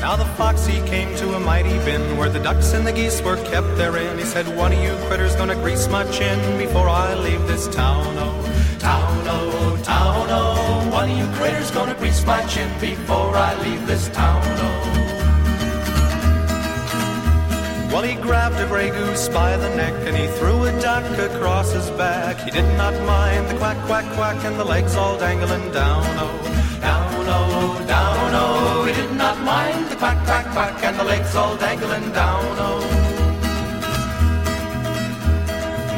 Now 0.00 0.16
the 0.16 0.26
fox 0.36 0.66
he 0.66 0.80
came 0.86 1.16
to 1.16 1.34
a 1.36 1.40
mighty 1.40 1.78
bin 1.84 2.18
where 2.18 2.28
the 2.28 2.38
ducks 2.40 2.72
and 2.72 2.86
the 2.86 2.92
geese 2.92 3.22
were 3.22 3.36
kept 3.44 3.76
therein. 3.76 4.18
He 4.18 4.24
said, 4.24 4.46
One 4.56 4.72
of 4.72 4.82
you 4.82 4.94
critters 5.06 5.36
gonna 5.36 5.54
grease 5.54 5.88
my 5.88 6.04
chin 6.10 6.58
before 6.58 6.88
I 6.88 7.14
leave 7.14 7.46
this 7.46 7.66
town, 7.68 8.14
oh, 8.18 8.76
town, 8.78 9.24
oh, 9.26 9.80
town, 9.82 10.26
oh. 10.30 10.57
One 10.98 11.10
of 11.12 11.16
you 11.16 11.26
critters 11.36 11.70
gonna 11.70 11.94
grease 11.94 12.26
my 12.26 12.44
chin 12.46 12.68
before 12.80 13.36
I 13.36 13.54
leave 13.62 13.86
this 13.86 14.08
town, 14.08 14.42
oh. 14.44 14.78
Well, 17.92 18.02
he 18.02 18.16
grabbed 18.16 18.56
a 18.56 18.66
gray 18.66 18.90
goose 18.90 19.28
by 19.28 19.56
the 19.58 19.68
neck 19.76 19.94
and 20.08 20.16
he 20.16 20.26
threw 20.38 20.64
a 20.64 20.72
duck 20.80 21.04
across 21.30 21.70
his 21.70 21.88
back. 21.90 22.40
He 22.40 22.50
did 22.50 22.66
not 22.76 22.94
mind 23.06 23.48
the 23.48 23.56
quack, 23.58 23.78
quack, 23.86 24.06
quack 24.16 24.44
and 24.44 24.58
the 24.58 24.64
legs 24.64 24.96
all 24.96 25.16
dangling 25.16 25.70
down, 25.70 26.02
oh, 26.18 26.80
down, 26.80 27.14
oh, 27.28 27.84
down, 27.86 28.30
oh. 28.34 28.84
He 28.84 28.92
did 29.00 29.12
not 29.12 29.38
mind 29.44 29.88
the 29.92 29.94
quack, 29.94 30.18
quack, 30.26 30.46
quack 30.50 30.82
and 30.82 30.98
the 30.98 31.04
legs 31.04 31.32
all 31.36 31.56
dangling 31.58 32.10
down, 32.10 32.42
oh. 32.58 33.07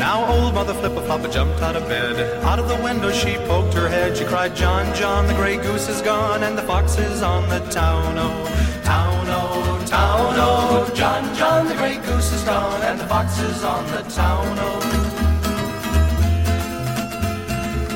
Now 0.01 0.25
old 0.33 0.55
Mother 0.55 0.73
Flip-a-Floppa 0.73 1.31
jumped 1.31 1.61
out 1.61 1.77
of 1.77 1.87
bed. 1.87 2.43
Out 2.43 2.59
of 2.59 2.69
the 2.69 2.77
window 2.77 3.13
she 3.13 3.37
poked 3.45 3.75
her 3.75 3.87
head. 3.87 4.17
She 4.17 4.25
cried, 4.25 4.57
John, 4.57 4.95
John, 4.95 5.27
the 5.27 5.35
gray 5.35 5.59
goose 5.59 5.91
is 5.91 6.01
gone 6.01 6.43
and 6.43 6.57
the 6.57 6.63
fox 6.63 6.97
is 6.99 7.23
on 7.23 7.47
the 7.51 7.59
town, 7.69 8.17
oh, 8.17 8.81
town, 8.83 9.27
oh, 9.29 9.85
town, 9.87 10.35
oh. 10.39 10.91
John, 10.95 11.37
John, 11.37 11.69
the 11.69 11.75
gray 11.75 11.99
goose 11.99 12.33
is 12.33 12.43
gone 12.45 12.81
and 12.81 12.99
the 12.99 13.07
fox 13.09 13.39
is 13.41 13.63
on 13.63 13.85
the 13.89 14.01
town, 14.09 14.57
oh. 14.59 14.81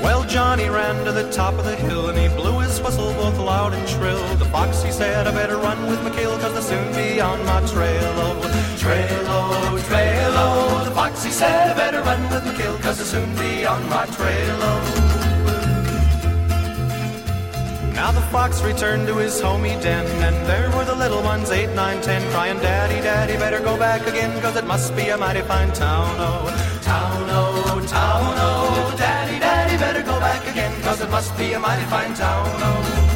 Well, 0.02 0.24
Johnny 0.24 0.68
ran 0.68 1.06
to 1.06 1.12
the 1.12 1.32
top 1.32 1.54
of 1.54 1.64
the 1.64 1.74
hill 1.74 2.10
and 2.10 2.18
he 2.18 2.28
blew 2.36 2.58
his 2.58 2.82
whistle 2.82 3.14
both 3.14 3.38
loud 3.38 3.72
and 3.72 3.88
shrill. 3.88 4.22
The 4.36 4.44
fox, 4.44 4.82
he 4.82 4.92
said, 4.92 5.26
I 5.26 5.30
better 5.30 5.56
run 5.56 5.86
with 5.86 6.00
McKill 6.00 6.38
cause 6.38 6.52
they'll 6.52 6.60
soon 6.60 6.92
be 6.92 7.18
on 7.22 7.42
my 7.46 7.64
trail, 7.66 8.12
oh, 8.18 8.63
trail, 8.84 9.24
oh, 9.28 9.82
trail, 9.88 10.32
oh. 10.44 10.84
The 10.84 10.90
fox, 10.90 11.24
he 11.24 11.30
said, 11.30 11.74
better 11.76 12.02
run 12.02 12.22
with 12.30 12.44
McKill 12.44 12.76
cause 12.82 12.98
they'll 12.98 13.12
soon 13.16 13.30
be 13.36 13.64
on 13.64 13.82
my 13.88 14.04
trail, 14.16 14.56
oh. 14.70 14.80
Now 17.94 18.10
the 18.12 18.26
fox 18.34 18.60
returned 18.62 19.06
to 19.06 19.14
his 19.16 19.40
homey 19.40 19.76
den, 19.86 20.06
and 20.26 20.36
there 20.46 20.68
were 20.76 20.84
the 20.84 20.94
little 20.94 21.22
ones, 21.22 21.50
eight, 21.50 21.70
nine, 21.74 22.02
ten, 22.02 22.20
crying, 22.32 22.58
Daddy, 22.58 23.00
Daddy, 23.00 23.36
better 23.38 23.60
go 23.60 23.78
back 23.78 24.06
again, 24.06 24.32
cause 24.42 24.56
it 24.56 24.66
must 24.66 24.94
be 24.94 25.08
a 25.08 25.16
mighty 25.16 25.42
fine 25.42 25.72
town, 25.72 26.14
oh, 26.18 26.80
town, 26.82 27.24
oh, 27.30 27.86
town, 27.88 28.34
oh, 28.36 28.94
Daddy, 28.98 29.38
Daddy, 29.38 29.76
better 29.78 30.02
go 30.02 30.18
back 30.20 30.46
again, 30.46 30.72
cause 30.82 31.00
it 31.00 31.10
must 31.10 31.36
be 31.38 31.54
a 31.54 31.58
mighty 31.58 31.86
fine 31.86 32.14
town, 32.14 32.46
oh. 32.68 33.13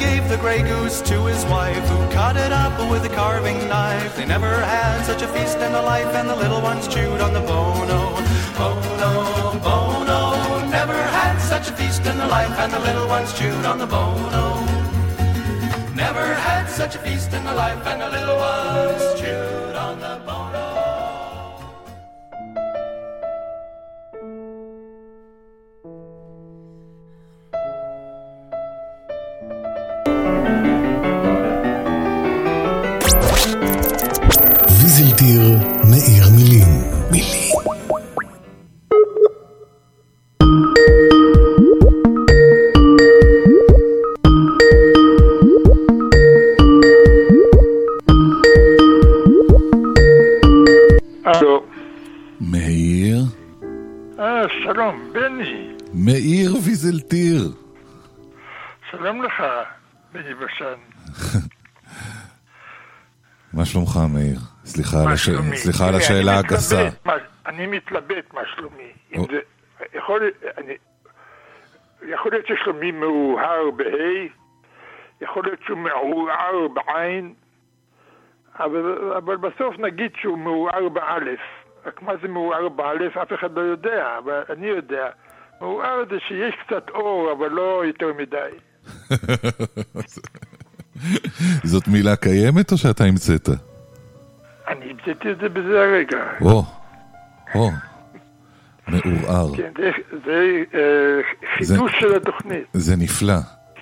Gave 0.00 0.26
the 0.30 0.38
grey 0.38 0.62
goose 0.62 1.02
to 1.02 1.26
his 1.26 1.44
wife, 1.44 1.86
who 1.90 1.98
cut 2.10 2.34
it 2.34 2.52
up 2.52 2.74
with 2.90 3.04
a 3.04 3.14
carving 3.14 3.68
knife. 3.68 4.16
They 4.16 4.24
never 4.24 4.52
had 4.74 5.04
such 5.04 5.20
a 5.20 5.28
feast 5.28 5.58
in 5.58 5.72
their 5.72 5.82
life, 5.82 6.12
and 6.14 6.26
the 6.26 6.34
little 6.34 6.62
ones 6.62 6.88
chewed 6.88 7.20
on 7.20 7.34
the 7.34 7.40
bono. 7.40 8.02
Bono, 8.56 9.12
bono, 9.66 10.66
never 10.70 10.98
had 11.18 11.36
such 11.38 11.68
a 11.68 11.76
feast 11.76 12.06
in 12.06 12.16
their 12.16 12.28
life, 12.28 12.58
and 12.58 12.72
the 12.72 12.80
little 12.80 13.08
ones 13.08 13.30
chewed 13.38 13.66
on 13.66 13.76
the 13.78 13.86
bono. 13.86 14.44
Never 15.94 16.26
had 16.46 16.64
such 16.66 16.94
a 16.94 16.98
feast 16.98 17.34
in 17.34 17.44
their 17.44 17.54
life, 17.54 17.86
and 17.86 18.00
the 18.00 18.08
little 18.08 18.38
ones 18.38 19.20
chewed 19.20 19.76
on 19.76 20.00
the 20.00 20.18
bono. 20.24 20.39
בני 60.12 60.34
בשן. 60.34 60.74
מה 63.54 63.64
שלומך, 63.64 63.98
מאיר? 64.14 64.38
סליחה 64.64 64.96
על 65.02 65.12
הש-? 65.12 65.28
סליחה 65.54 65.88
על 65.88 65.94
השאלה 65.94 66.38
הגסה. 66.38 66.88
אני 67.46 67.66
מתלבט 67.66 68.34
מה 68.34 68.40
שלומי. 68.56 68.92
או. 69.16 69.24
זה- 69.30 69.40
יכול 69.94 70.30
אני- 70.58 70.76
יכול 72.08 72.32
להיות 72.32 72.46
ששלומי 72.46 72.90
מאוהר 72.92 73.70
בה', 73.76 74.26
יכול 75.20 75.42
להיות 75.44 75.60
שהוא 75.66 75.78
מעורער 75.78 76.68
בעין, 76.74 77.34
אבל, 78.58 79.12
אבל 79.16 79.36
בסוף 79.36 79.78
נגיד 79.78 80.10
שהוא 80.20 80.38
מעורער 80.38 80.88
באלף. 80.88 81.40
רק 81.86 82.02
מה 82.02 82.12
זה 82.22 82.28
מעורער 82.28 82.68
באלף 82.68 83.16
אף 83.16 83.32
אחד 83.32 83.52
לא 83.56 83.60
יודע, 83.60 84.18
אבל 84.18 84.42
אני 84.50 84.66
יודע. 84.66 85.08
מעורער 85.60 86.02
זה 86.10 86.16
שיש 86.28 86.54
קצת 86.66 86.88
אור, 86.90 87.32
אבל 87.32 87.48
לא 87.48 87.82
יותר 87.86 88.12
מדי. 88.18 88.50
זאת 91.64 91.88
מילה 91.88 92.16
קיימת 92.16 92.72
או 92.72 92.76
שאתה 92.76 93.04
המצאת? 93.04 93.48
אני 94.68 94.90
המצאתי 94.90 95.30
את 95.32 95.38
זה 95.40 95.48
בזה 95.48 95.80
הרגע. 95.82 96.24
או, 96.40 96.62
או, 97.54 97.70
מעורער. 98.88 99.56
כן, 99.56 99.72
זה, 99.78 99.90
זה 100.26 100.62
אה, 100.74 101.20
חידוש 101.56 101.92
של 102.00 102.14
התוכנית. 102.16 102.64
זה 102.72 102.96
נפלא, 102.96 103.34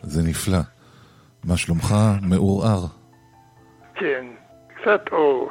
זה 0.02 0.22
נפלא. 0.28 0.58
מה 1.44 1.56
שלומך? 1.56 1.94
מעורער. 2.22 2.80
כן, 3.94 4.26
קצת 4.80 5.00
אור. 5.12 5.50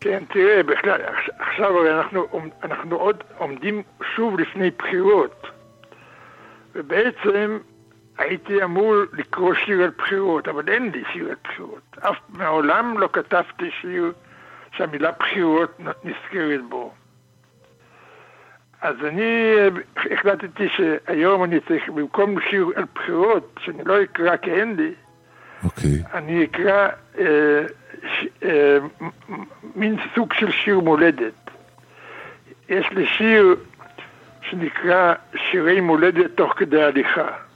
כן, 0.00 0.22
תראה, 0.32 0.62
בכלל, 0.62 1.00
עכש- 1.00 1.30
עכשיו 1.38 1.66
הרי 1.78 1.98
אנחנו, 1.98 2.26
אנחנו 2.62 2.96
עוד 2.96 3.24
עומדים 3.38 3.82
שוב 4.16 4.38
לפני 4.40 4.70
בחירות. 4.78 5.46
ובעצם 6.74 7.58
הייתי 8.18 8.64
אמור 8.64 8.94
לקרוא 9.12 9.54
שיר 9.54 9.82
על 9.82 9.90
בחירות, 9.98 10.48
אבל 10.48 10.68
אין 10.68 10.90
לי 10.94 11.02
שיר 11.12 11.28
על 11.28 11.36
בחירות. 11.44 11.96
אף 12.00 12.16
מעולם 12.28 12.98
לא 12.98 13.08
כתבתי 13.12 13.70
שיר 13.80 14.12
שהמילה 14.72 15.10
בחירות 15.10 15.80
נזכרת 16.04 16.60
בו. 16.68 16.92
אז 18.80 18.96
אני 19.04 19.54
אה, 19.58 19.68
החלטתי 20.12 20.68
שהיום 20.68 21.44
אני 21.44 21.60
צריך, 21.68 21.88
במקום 21.88 22.40
שיר 22.50 22.66
על 22.76 22.84
בחירות, 22.94 23.54
שאני 23.60 23.84
לא 23.84 24.02
אקרא 24.02 24.36
כי 24.36 24.50
אין 24.50 24.76
לי, 24.76 24.92
אוקיי. 25.64 26.02
אני 26.14 26.44
אקרא 26.44 26.88
אה, 27.18 27.62
ש, 28.02 28.26
אה, 28.42 28.78
מין 29.74 29.96
סוג 30.14 30.32
של 30.32 30.50
שיר 30.50 30.80
מולדת. 30.80 31.50
יש 32.68 32.90
לי 32.90 33.06
שיר 33.06 33.56
שנקרא 34.42 35.14
שירי 35.36 35.80
מולדת 35.80 36.30
תוך 36.34 36.52
כדי 36.56 36.82
הליכה. 36.82 37.47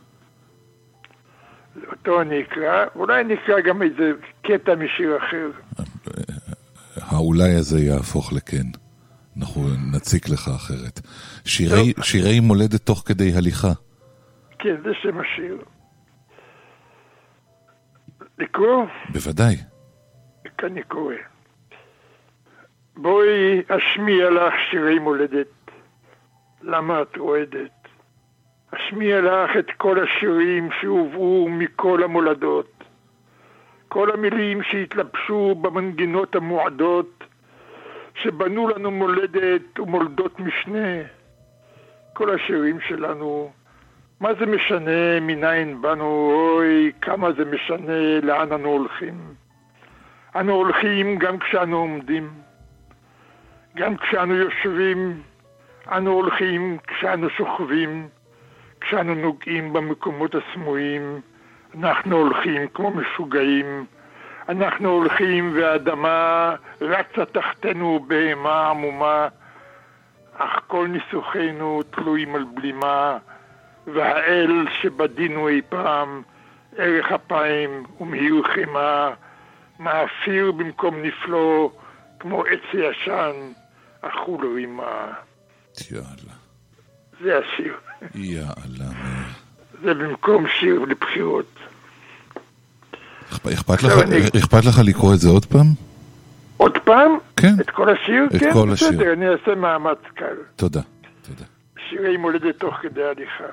אותו 1.90 2.20
אני 2.20 2.42
אקרא, 2.42 2.84
אולי 2.96 3.20
אני 3.20 3.34
אקרא 3.34 3.60
גם 3.60 3.82
איזה 3.82 4.12
קטע 4.42 4.74
משיר 4.74 5.16
אחר. 5.16 5.50
האולי 6.96 7.54
הזה 7.54 7.78
יהפוך 7.80 8.32
לכן. 8.32 8.66
אנחנו 9.38 9.62
נציק 9.92 10.28
לך 10.28 10.48
אחרת. 10.48 11.00
שירי, 11.44 11.92
שירי 12.02 12.40
מולדת 12.40 12.80
תוך 12.86 13.02
כדי 13.06 13.32
הליכה. 13.36 13.72
כן, 14.58 14.74
זה 14.84 14.90
שם 15.02 15.18
השיר. 15.18 15.58
לקרוא? 18.38 18.84
בוודאי. 19.12 19.56
אני 20.62 20.82
קורא. 20.82 21.14
בואי 22.96 23.62
אשמיע 23.68 24.30
לך 24.30 24.54
שירי 24.70 24.98
מולדת, 24.98 25.70
למה 26.62 27.02
את 27.02 27.16
רועדת? 27.16 27.81
אשמיע 28.74 29.20
לך 29.20 29.56
את 29.58 29.70
כל 29.76 30.02
השירים 30.02 30.68
שהובאו 30.80 31.48
מכל 31.48 32.02
המולדות, 32.02 32.84
כל 33.88 34.10
המילים 34.10 34.62
שהתלבשו 34.62 35.54
במנגינות 35.54 36.36
המועדות, 36.36 37.24
שבנו 38.14 38.68
לנו 38.68 38.90
מולדת 38.90 39.78
ומולדות 39.78 40.40
משנה, 40.40 41.02
כל 42.12 42.34
השירים 42.34 42.80
שלנו, 42.80 43.52
מה 44.20 44.34
זה 44.34 44.46
משנה 44.46 45.20
מניין 45.20 45.82
באנו, 45.82 46.32
אוי, 46.34 46.92
כמה 47.00 47.32
זה 47.32 47.44
משנה 47.44 48.20
לאן 48.22 48.52
אנו 48.52 48.68
הולכים. 48.68 49.34
אנו 50.36 50.52
הולכים 50.52 51.18
גם 51.18 51.38
כשאנו 51.38 51.76
עומדים, 51.76 52.30
גם 53.76 53.96
כשאנו 53.96 54.34
יושבים, 54.34 55.22
אנו 55.92 56.12
הולכים 56.12 56.78
כשאנו 56.86 57.30
שוכבים, 57.30 58.08
כשאנו 58.82 59.14
נוגעים 59.14 59.72
במקומות 59.72 60.34
הסמויים, 60.34 61.20
אנחנו 61.78 62.16
הולכים 62.16 62.68
כמו 62.74 62.90
משוגעים, 62.90 63.86
אנחנו 64.48 64.88
הולכים 64.88 65.52
והאדמה 65.54 66.54
רצה 66.80 67.24
תחתנו 67.24 68.04
בהמה 68.06 68.70
עמומה, 68.70 69.28
אך 70.36 70.60
כל 70.66 70.88
ניסוחינו 70.88 71.82
תלויים 71.82 72.34
על 72.34 72.44
בלימה, 72.44 73.18
והאל 73.86 74.66
שבדינו 74.80 75.48
אי 75.48 75.60
פעם, 75.68 76.22
ערך 76.76 77.12
אפיים 77.12 77.84
ומהיר 78.00 78.42
חמה, 78.42 79.10
מאפיר 79.80 80.52
במקום 80.52 81.02
נפלו, 81.02 81.72
כמו 82.18 82.44
עץ 82.44 82.74
ישן, 82.74 83.32
הוא 84.24 84.42
לא 84.42 84.48
רימה. 84.54 85.12
יאללה. 85.90 86.42
זה 87.22 87.38
השיר. 87.38 87.74
יאללה. 88.14 88.90
זה 89.82 89.94
במקום 89.94 90.44
שיר 90.60 90.80
לבחירות. 90.84 91.46
אכפ- 93.32 93.46
אכפת 93.52 93.82
לך, 93.82 93.92
אכפת 94.38 94.64
לך 94.64 94.80
לקרוא 94.84 95.14
את 95.14 95.18
זה 95.18 95.28
עוד 95.28 95.44
פעם? 95.46 95.66
עוד 96.56 96.78
פעם? 96.84 97.10
כן. 97.36 97.54
את 97.60 97.70
כל 97.70 97.88
השיר? 97.90 98.24
את 98.36 98.40
כן, 98.40 98.52
כל 98.52 98.70
השיר. 98.72 98.88
בסדר, 98.88 99.12
אני 99.12 99.28
אעשה 99.28 99.54
מאמץ 99.54 99.98
קל. 100.14 100.34
תודה. 100.56 100.80
תודה. 101.22 101.44
שירי 101.88 102.16
מולדת 102.16 102.56
תוך 102.58 102.74
כדי 102.74 103.04
הליכה. 103.04 103.44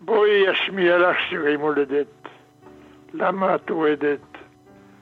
בואי 0.00 0.30
אשמיע 0.52 0.98
לך 0.98 1.16
שירי 1.28 1.56
מולדת. 1.56 2.06
למה 3.14 3.54
את 3.54 3.70
רועדת? 3.70 4.18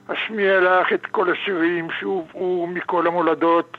אשמיע 0.07 0.59
לך 0.59 0.93
את 0.93 1.05
כל 1.05 1.31
השירים 1.31 1.87
שהובאו 1.99 2.67
מכל 2.73 3.07
המולדות, 3.07 3.77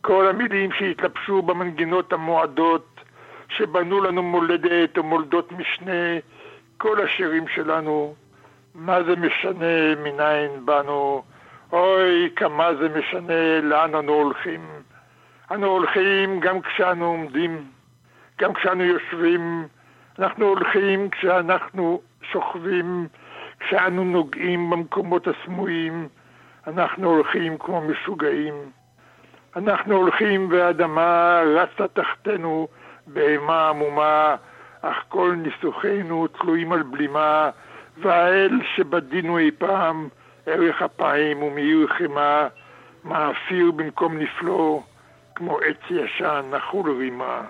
כל 0.00 0.26
המילים 0.26 0.72
שהתלבשו 0.72 1.42
במנגינות 1.42 2.12
המועדות, 2.12 3.00
שבנו 3.48 4.00
לנו 4.00 4.22
מולדת 4.22 4.98
ומולדות 4.98 5.52
משנה, 5.52 6.18
כל 6.78 7.04
השירים 7.04 7.48
שלנו. 7.48 8.14
מה 8.74 9.02
זה 9.02 9.16
משנה 9.16 9.94
מניין 10.02 10.66
באנו? 10.66 11.22
אוי, 11.72 12.30
כמה 12.36 12.74
זה 12.74 12.88
משנה 12.98 13.60
לאן 13.60 13.94
אנו 13.94 14.12
הולכים. 14.12 14.60
אנו 15.50 15.66
הולכים 15.66 16.40
גם 16.40 16.60
כשאנו 16.60 17.04
עומדים, 17.04 17.64
גם 18.38 18.54
כשאנו 18.54 18.84
יושבים, 18.84 19.66
אנחנו 20.18 20.46
הולכים 20.46 21.10
כשאנחנו 21.10 22.00
שוכבים, 22.32 23.08
כשאנו 23.60 24.04
נוגעים 24.04 24.70
במקומות 24.70 25.28
הסמויים, 25.28 26.08
אנחנו 26.66 27.10
הולכים 27.10 27.58
כמו 27.58 27.80
משוגעים. 27.80 28.54
אנחנו 29.56 29.96
הולכים 29.96 30.48
והאדמה 30.50 31.40
רצה 31.56 31.88
תחתנו 31.88 32.68
בהמה 33.06 33.68
עמומה, 33.68 34.36
אך 34.82 34.96
כל 35.08 35.34
ניסוחינו 35.36 36.26
תלויים 36.26 36.72
על 36.72 36.82
בלימה, 36.82 37.50
והאל 38.02 38.60
שבדינו 38.76 39.38
אי 39.38 39.50
פעם, 39.58 40.08
ערך 40.46 40.82
אפיים 40.82 41.42
ומאיר 41.42 41.88
חמה, 41.98 42.48
מאפיר 43.04 43.70
במקום 43.70 44.18
נפלו, 44.18 44.82
כמו 45.34 45.58
עץ 45.58 45.90
ישן, 45.90 46.44
נחול 46.50 46.98
רימה. 46.98 47.42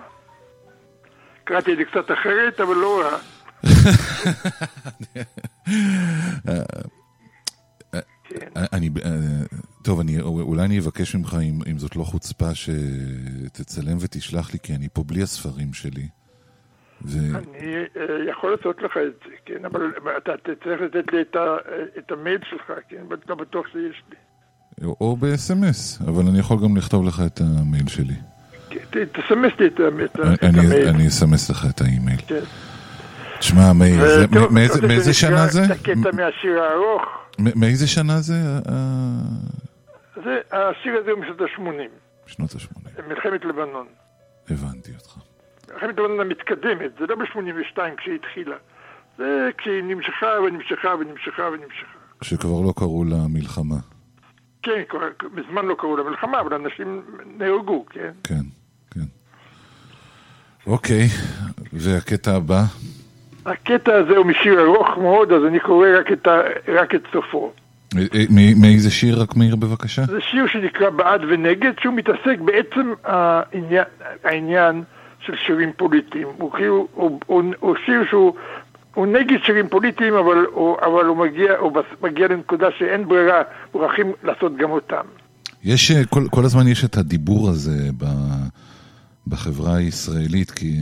קראתי 1.43 1.73
את 1.73 1.77
זה 1.77 1.85
קצת 1.85 2.11
אחרת, 2.11 2.59
אבל 2.59 2.75
לא 2.75 3.01
רע. 3.01 3.17
אני, 8.73 8.89
אה, 9.05 9.11
טוב, 9.83 9.99
אני, 9.99 10.21
אולי 10.21 10.61
אני 10.65 10.79
אבקש 10.79 11.15
ממך, 11.15 11.37
אם, 11.43 11.59
אם 11.71 11.77
זאת 11.77 11.95
לא 11.95 12.03
חוצפה, 12.03 12.49
שתצלם 12.55 13.97
ותשלח 13.99 14.53
לי, 14.53 14.59
כי 14.63 14.75
אני 14.75 14.87
פה 14.93 15.03
בלי 15.03 15.21
הספרים 15.21 15.73
שלי. 15.73 16.07
ו... 17.05 17.17
אני 17.19 17.73
אה, 17.75 18.31
יכול 18.31 18.55
לעשות 18.57 18.81
לך 18.81 18.97
את 18.97 19.13
זה, 19.25 19.35
כן, 19.45 19.65
אבל 19.65 19.81
אתה 20.17 20.31
תצטרך 20.37 20.81
לתת 20.81 21.13
לי 21.13 21.21
את, 21.21 21.35
ה, 21.35 21.39
את 21.97 22.11
המייל 22.11 22.39
שלך, 22.49 22.71
כן, 22.89 23.03
לא 23.29 23.35
בטוח 23.35 23.65
שיש 23.67 24.03
לי. 24.09 24.15
או 25.01 25.17
ב-SMS, 25.17 26.03
אבל 26.07 26.23
אני 26.29 26.39
יכול 26.39 26.57
גם 26.63 26.77
לכתוב 26.77 27.05
לך 27.07 27.21
את 27.25 27.41
המייל 27.41 27.87
שלי. 27.87 28.13
כן, 28.69 28.79
תסמס 29.05 29.51
לי 29.59 29.67
את, 29.67 29.79
המייל. 30.43 30.87
אני 30.87 31.07
אסמס 31.07 31.49
לך 31.49 31.65
את 31.69 31.81
האימייל. 31.81 32.19
כן. 32.27 32.39
תשמע, 33.39 33.73
מאיר, 33.73 33.99
מ- 34.49 34.53
מאיזה- 34.85 35.13
שנה 35.13 35.47
זה? 35.47 35.65
את 35.65 35.71
הקטע 35.71 35.93
מהשיר 36.13 36.59
הארוך. 36.63 37.01
מאיזה 37.55 37.87
שנה 37.87 38.21
זה? 38.21 38.59
זה, 40.23 40.39
השיר 40.51 40.97
הזה 40.97 41.11
הוא 41.11 41.19
משנות 41.19 41.41
ה-80, 41.41 42.27
שנות 42.27 42.49
ה-80. 42.55 43.01
מלחמת 43.07 43.45
לבנון. 43.45 43.87
הבנתי 44.49 44.91
אותך. 44.95 45.17
מלחמת 45.73 45.89
לבנון 45.89 46.19
המתקדמת, 46.19 46.91
זה 46.99 47.05
לא 47.07 47.15
ב-82 47.15 47.79
כשהיא 47.97 48.15
התחילה. 48.15 48.55
זה 49.17 49.49
כשהיא 49.57 49.83
נמשכה 49.83 50.27
ונמשכה 50.45 50.95
ונמשכה 50.99 51.43
ונמשכה. 51.43 51.99
שכבר 52.21 52.61
לא 52.61 52.73
קראו 52.75 53.03
לה 53.03 53.27
מלחמה. 53.29 53.75
כן, 54.63 54.81
כבר 54.89 54.99
מזמן 55.33 55.65
לא 55.65 55.75
קראו 55.79 55.97
לה 55.97 56.03
מלחמה, 56.03 56.39
אבל 56.39 56.53
אנשים 56.53 57.01
נהרגו, 57.37 57.85
כן? 57.89 58.11
כן, 58.23 58.43
כן. 58.91 59.05
אוקיי, 60.67 61.07
והקטע 61.73 62.35
הבא? 62.35 62.61
הקטע 63.45 63.95
הזה 63.95 64.17
הוא 64.17 64.25
משיר 64.25 64.61
ארוך 64.61 64.97
מאוד, 64.97 65.31
אז 65.31 65.43
אני 65.47 65.59
קורא 65.59 65.87
רק 65.99 66.11
את, 66.11 66.27
ה, 66.27 66.41
רק 66.67 66.95
את 66.95 67.01
סופו. 67.11 67.53
אה, 67.97 68.01
אה, 68.15 68.25
מאיזה 68.55 68.91
שיר 68.91 69.21
רק 69.21 69.35
מאיר 69.35 69.55
בבקשה? 69.55 70.05
זה 70.05 70.21
שיר 70.21 70.47
שנקרא 70.47 70.89
בעד 70.89 71.21
ונגד, 71.29 71.71
שהוא 71.81 71.93
מתעסק 71.93 72.39
בעצם 72.45 72.93
העניין, 73.03 73.83
העניין 74.23 74.83
של 75.25 75.33
שירים 75.47 75.71
פוליטיים. 75.77 76.27
הוא 76.37 76.51
כאילו, 76.51 76.87
הוא, 76.93 77.19
הוא, 77.25 77.43
הוא 77.59 77.75
שיר 77.85 78.03
שהוא 78.09 78.33
הוא 78.93 79.07
נגד 79.07 79.37
שירים 79.45 79.69
פוליטיים, 79.69 80.13
אבל 80.13 80.45
הוא, 80.53 80.77
אבל 80.81 81.05
הוא 81.05 81.17
מגיע, 81.17 81.53
הוא 81.59 81.71
מגיע 82.01 82.27
לנקודה 82.27 82.67
שאין 82.77 83.07
ברירה, 83.07 83.41
מוכרחים 83.73 84.11
לעשות 84.23 84.57
גם 84.57 84.71
אותם. 84.71 85.03
יש, 85.63 85.91
אה, 85.91 86.05
כל, 86.05 86.27
כל 86.31 86.45
הזמן 86.45 86.67
יש 86.67 86.85
את 86.85 86.97
הדיבור 86.97 87.49
הזה 87.49 87.89
ב, 87.97 88.05
בחברה 89.27 89.75
הישראלית, 89.75 90.51
כי 90.51 90.75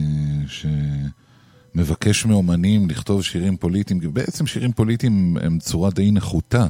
שמבקש 1.76 2.26
מאומנים 2.26 2.90
לכתוב 2.90 3.24
שירים 3.24 3.58
פוליטיים, 3.58 4.00
בעצם 4.14 4.46
שירים 4.46 4.72
פוליטיים 4.72 5.38
הם 5.42 5.60
צורה 5.60 5.90
די 5.90 6.12
נחותה. 6.12 6.68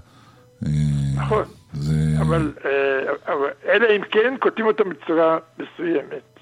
אה, 0.66 0.72
נכון. 1.16 1.44
זה... 1.74 1.94
אבל, 2.22 2.54
אה, 2.66 3.34
אבל 3.34 3.48
אלא 3.66 3.88
אם 3.96 4.02
כן 4.12 4.34
כותבים 4.40 4.66
אותם 4.66 4.90
בצורה 4.90 5.38
מסוימת. 5.60 6.40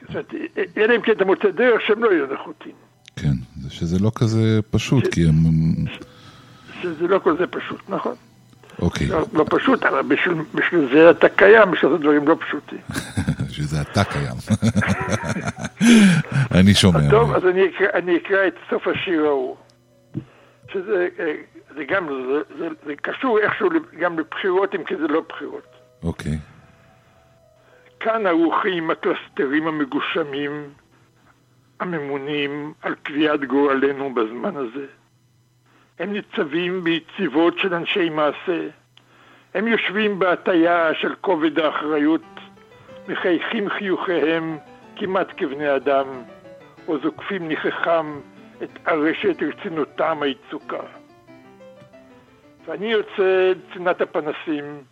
זאת 0.00 0.10
אומרת, 0.10 0.34
אלא 0.76 0.96
אם 0.96 1.00
כן 1.00 1.12
אתה 1.12 1.24
מוצא 1.24 1.50
דרך 1.50 1.80
שהם 1.86 2.04
לא 2.04 2.12
יהיו 2.12 2.26
נחותים. 2.34 2.72
כן, 3.16 3.32
זה 3.60 3.70
שזה 3.70 3.98
לא 3.98 4.10
כזה 4.14 4.60
פשוט, 4.70 5.06
כי 5.14 5.28
הם... 5.28 5.34
שזה 6.82 7.08
לא 7.08 7.18
כל 7.18 7.38
זה 7.38 7.46
פשוט, 7.46 7.80
נכון? 7.88 8.14
אוקיי, 8.82 9.06
לא, 9.06 9.26
לא 9.32 9.44
פשוט, 9.50 9.82
אבל 9.82 10.02
בשביל, 10.02 10.34
בשביל 10.54 10.88
זה 10.92 11.10
אתה 11.10 11.28
קיים, 11.28 11.70
בשביל 11.70 11.90
לעשות 11.90 12.00
דברים 12.00 12.28
לא 12.28 12.36
פשוטים. 12.40 12.78
שזה 13.56 13.80
אתה 13.80 14.04
קיים. 14.04 14.36
אני 16.60 16.74
שומע. 16.74 17.10
טוב, 17.10 17.32
אז 17.34 17.42
אני 17.44 17.62
אקרא, 17.66 17.86
אני 17.94 18.16
אקרא 18.16 18.46
את 18.46 18.54
סוף 18.70 18.88
השיר 18.88 19.24
ההוא. 19.24 19.56
שזה 20.72 21.08
אה, 21.18 21.34
זה 21.78 21.84
גם, 21.84 22.08
זה, 22.08 22.56
זה, 22.58 22.68
זה 22.86 22.96
קשור 22.96 23.38
איכשהו 23.38 23.68
גם 23.98 24.18
לבחירות, 24.18 24.74
אם 24.74 24.84
כי 24.84 24.96
זה 24.96 25.08
לא 25.08 25.22
בחירות. 25.28 25.66
אוקיי. 26.02 26.38
כאן 28.00 28.26
ערוכים 28.26 28.90
הקלסתרים 28.90 29.66
המגושמים, 29.66 30.70
הממונים 31.80 32.72
על 32.82 32.94
קביעת 33.02 33.44
גורלנו 33.44 34.14
בזמן 34.14 34.56
הזה. 34.56 34.86
הם 35.98 36.12
ניצבים 36.12 36.84
ביציבות 36.84 37.58
של 37.58 37.74
אנשי 37.74 38.08
מעשה. 38.08 38.68
הם 39.54 39.68
יושבים 39.68 40.18
בהטייה 40.18 40.94
של 40.94 41.14
כובד 41.20 41.58
האחריות, 41.58 42.24
מחייכים 43.08 43.70
חיוכיהם 43.70 44.58
כמעט 44.96 45.28
כבני 45.36 45.76
אדם, 45.76 46.06
או 46.88 46.98
זוקפים 46.98 47.48
ניחכם 47.48 48.20
את 48.62 48.70
ארשת 48.88 49.42
רצינותם 49.42 50.22
היצוקה. 50.22 50.97
ואני 52.68 52.86
יוצא 52.86 53.52
לצנעת 53.70 54.00
הפנסים, 54.00 54.84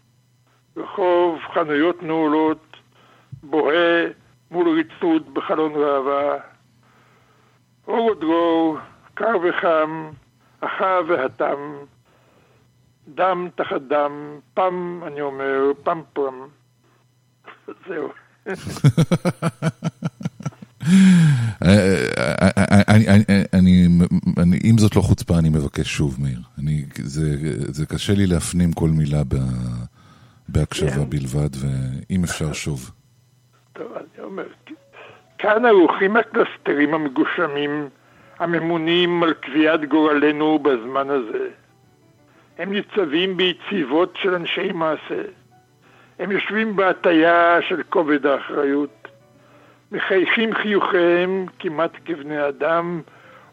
רחוב 0.77 1.39
חנויות 1.55 2.03
נעולות, 2.03 2.77
בוהה 3.43 4.07
מול 4.51 4.68
ריצוד 4.68 5.35
בחלון 5.35 5.72
ראווה. 5.74 6.37
אור 7.89 8.07
ודרור, 8.07 8.79
קר 9.14 9.37
וחם, 9.43 10.11
אחר 10.61 11.01
והתם, 11.09 11.77
דם 13.09 13.49
תחת 13.55 13.81
דם, 13.89 14.39
פם, 14.55 15.01
אני 15.07 15.20
אומר, 15.20 15.72
פם 15.83 16.01
פם. 16.12 16.47
זהו. 17.89 18.09
אה, 21.64 21.68
אה, 22.59 23.02
אה, 23.28 23.42
אני- 23.52 23.88
אם 24.64 24.78
זאת 24.78 24.96
לא 24.96 25.00
חוצפה, 25.00 25.38
אני 25.38 25.48
מבקש 25.48 25.88
שוב, 25.88 26.16
מאיר. 26.22 26.38
אני- 26.59 26.84
זה- 26.96 27.36
זה 27.72 27.86
קשה 27.86 28.12
לי 28.14 28.26
להפנים 28.26 28.72
כל 28.72 28.88
מילה 28.88 29.22
בהקשבה 30.48 30.90
כן. 30.90 31.11
בלבד, 31.11 31.48
ואם 31.61 32.24
אפשר 32.24 32.52
שוב. 32.52 32.90
טוב, 33.72 33.86
אני 33.96 34.24
אומר, 34.24 34.44
כאן 35.38 35.64
ערוכים 35.64 36.16
הקלסתרים 36.16 36.94
המגושמים, 36.94 37.88
הממונים 38.38 39.22
על 39.22 39.32
קביעת 39.34 39.80
גורלנו 39.88 40.59
בזמן 40.59 41.11
הזה. 41.11 41.48
הם 42.59 42.72
ניצבים 42.72 43.36
ביציבות 43.36 44.14
של 44.22 44.34
אנשי 44.34 44.72
מעשה. 44.74 45.22
הם 46.18 46.30
יושבים 46.30 46.76
בהטייה 46.76 47.59
של 47.68 47.82
כובד 47.90 48.26
האחריות. 48.26 48.95
מחייכים 49.93 50.55
חיוכיהם 50.55 51.47
כמעט 51.59 51.91
כבני 52.05 52.49
אדם, 52.49 53.03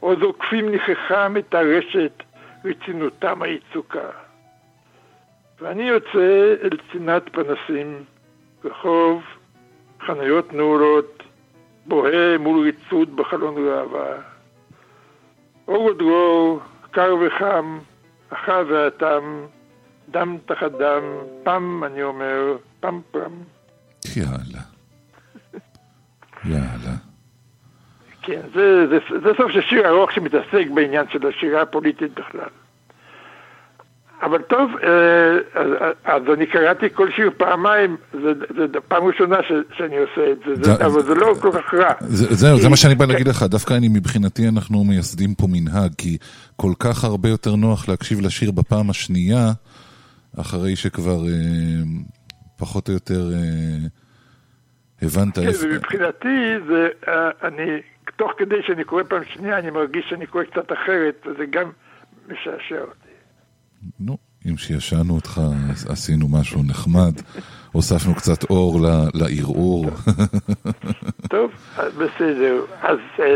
או 0.01 0.15
זוקפים 0.19 0.71
ניחכם 0.71 1.37
את 1.37 1.53
הרשת 1.53 2.23
רצינותם 2.65 3.41
היצוקה. 3.41 4.09
ואני 5.61 5.83
יוצא 5.83 6.55
אל 6.63 6.77
צנעת 6.91 7.23
פנסים, 7.31 8.03
רחוב, 8.65 9.23
חנויות 10.07 10.53
נעולות, 10.53 11.23
בוהה 11.85 12.37
מול 12.37 12.63
ריצוד 12.63 13.15
בחלון 13.15 13.67
ראווה. 13.67 14.15
אור 15.67 15.85
ודרור, 15.85 16.59
קר 16.91 17.15
וחם, 17.21 17.79
אחר 18.29 18.63
והתם, 18.69 19.45
דם 20.09 20.37
תחת 20.45 20.71
דם, 20.71 21.03
פם, 21.43 21.83
אני 21.83 22.03
אומר, 22.03 22.57
פם 22.79 23.01
פם. 23.11 23.31
יאללה. 24.15 24.72
יאללה. 26.45 26.95
כן, 28.21 28.41
זה, 28.55 28.87
זה, 28.89 28.97
זה 29.23 29.29
סוף 29.37 29.51
של 29.51 29.61
שיר 29.61 29.87
ארוך 29.89 30.11
שמתעסק 30.11 30.65
בעניין 30.75 31.05
של 31.11 31.27
השירה 31.27 31.61
הפוליטית 31.61 32.19
בכלל. 32.19 32.49
אבל 34.21 34.41
טוב, 34.41 34.71
אה, 34.83 34.89
אז, 35.61 35.67
אז 36.05 36.21
אני 36.33 36.45
קראתי 36.45 36.85
כל 36.93 37.11
שיר 37.15 37.31
פעמיים, 37.37 37.97
זה, 38.13 38.19
זה 38.57 38.79
פעם 38.87 39.03
ראשונה 39.03 39.35
ש, 39.43 39.51
שאני 39.77 39.97
עושה 39.97 40.31
את 40.31 40.37
זה, 40.47 40.55
זה- 40.55 40.75
זה, 40.77 40.85
אבל 40.85 41.03
זה 41.03 41.15
לא 41.15 41.33
כל 41.41 41.51
כך 41.53 41.73
רע. 41.73 41.93
זה- 41.99 42.33
זהו, 42.35 42.59
זה 42.59 42.69
מה 42.69 42.75
שאני 42.77 42.95
בא 42.95 43.05
כי- 43.05 43.11
להגיד 43.11 43.27
לך, 43.27 43.43
דווקא 43.43 43.73
אני 43.73 43.87
מבחינתי 43.87 44.47
אנחנו 44.47 44.83
מייסדים 44.83 45.35
פה 45.35 45.47
מנהג, 45.49 45.91
כי 45.97 46.17
כל 46.55 46.71
כך 46.79 47.03
הרבה 47.03 47.29
יותר 47.29 47.55
נוח 47.55 47.89
להקשיב 47.89 48.21
לשיר 48.21 48.51
בפעם 48.51 48.89
השנייה, 48.89 49.51
אחרי 50.39 50.75
שכבר 50.75 51.25
אה, 51.27 51.83
פחות 52.57 52.87
או 52.89 52.93
יותר 52.93 53.29
אה, 53.33 53.87
הבנת 55.03 55.39
כן, 55.39 55.47
איפה... 55.47 55.65
ומבחינתי, 55.65 56.59
זה, 56.67 56.87
אה, 57.07 57.29
אני, 57.47 57.81
תוך 58.15 58.31
כדי 58.37 58.55
שאני 58.67 58.83
קורא 58.83 59.03
פעם 59.03 59.23
שנייה, 59.33 59.59
אני 59.59 59.69
מרגיש 59.69 60.05
שאני 60.09 60.25
קורא 60.25 60.43
קצת 60.43 60.71
אחרת, 60.71 61.25
וזה 61.25 61.45
גם 61.45 61.71
משעשע 62.27 62.81
אותי. 62.81 63.09
נו, 63.99 64.17
אם 64.45 64.57
שישנו 64.57 65.15
אותך, 65.15 65.41
עשינו 65.89 66.27
משהו 66.27 66.63
נחמד. 66.63 67.13
הוספנו 67.71 68.15
קצת 68.15 68.43
אור 68.43 68.79
לערעור. 69.13 69.85
טוב, 71.33 71.51
בסדר. 71.77 72.61
אז 72.81 72.97
אה, 73.19 73.35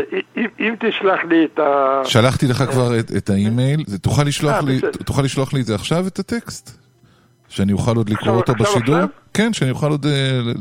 אם, 0.58 0.74
תשלח 0.80 1.20
לי 1.28 1.44
את 1.44 1.58
ה... 1.58 2.00
שלחתי 2.04 2.46
לך 2.46 2.62
כבר 2.62 2.98
את, 2.98 3.10
את 3.16 3.30
האימייל, 3.30 3.84
זה, 3.86 3.98
תוכל, 3.98 4.22
לשלוח 4.22 4.54
אה, 4.54 4.60
לי. 4.60 4.80
תוכל 5.04 5.22
לשלוח 5.22 5.52
לי 5.52 5.60
את 5.60 5.66
זה 5.66 5.74
עכשיו, 5.74 6.06
את 6.06 6.18
הטקסט? 6.18 6.78
שאני 7.48 7.72
אוכל 7.72 7.96
עוד 7.96 8.08
לקרוא 8.08 8.36
אותו 8.36 8.54
בשידור? 8.54 8.98
כן, 9.34 9.52
שאני 9.52 9.70
אוכל 9.70 9.90
עוד 9.90 10.06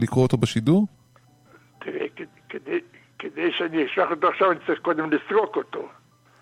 לקרוא 0.01 0.23
אותו 0.23 0.37
בשידור? 0.37 0.87
כדי, 3.19 3.51
שאני 3.57 3.85
אשלח 3.85 4.07
אותו 4.11 4.27
עכשיו, 4.27 4.51
אני 4.51 4.59
צריך 4.67 4.79
קודם 4.79 5.09
לסרוק 5.11 5.55
אותו. 5.55 5.87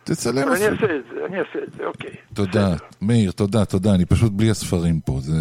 תצלם 0.03 0.37
אבל 0.37 0.55
אני. 0.55 0.65
אעשה 0.65 0.95
את 0.95 1.03
זה, 1.13 1.25
אני 1.25 1.39
אעשה 1.39 1.59
את 1.67 1.73
זה, 1.77 1.85
אוקיי. 1.85 2.15
תודה, 2.33 2.67
מאיר, 3.01 3.31
תודה, 3.31 3.65
תודה, 3.65 3.95
אני 3.95 4.05
פשוט 4.05 4.31
בלי 4.31 4.49
הספרים 4.49 4.99
פה, 4.99 5.17
זה... 5.21 5.33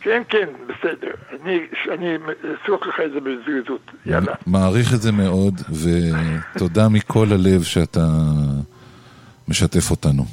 כן, 0.00 0.22
כן, 0.28 0.48
בסדר. 0.66 1.10
אני, 1.42 1.58
אני 1.92 2.16
אסרוק 2.62 2.86
לך 2.86 2.94
את 3.04 3.12
זה 3.12 3.20
בזריזות. 3.20 3.90
יאללה. 4.06 4.34
מעריך 4.46 4.94
את 4.94 5.02
זה 5.02 5.12
מאוד, 5.12 5.54
ותודה 5.70 6.88
מכל 6.88 7.26
הלב 7.32 7.62
שאתה 7.62 8.06
משתף 9.48 9.90
אותנו. 9.90 10.24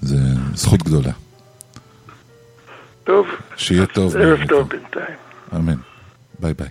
זה 0.00 0.16
זכות 0.54 0.82
גדולה. 0.82 1.12
טוב. 3.04 3.26
שיהיה 3.56 3.86
טוב. 3.86 4.16
ערב. 4.16 4.48
טוב 4.48 4.68
בינתיים. 4.68 5.16
אמן. 5.56 5.76
ביי 6.38 6.54
ביי. 6.54 6.68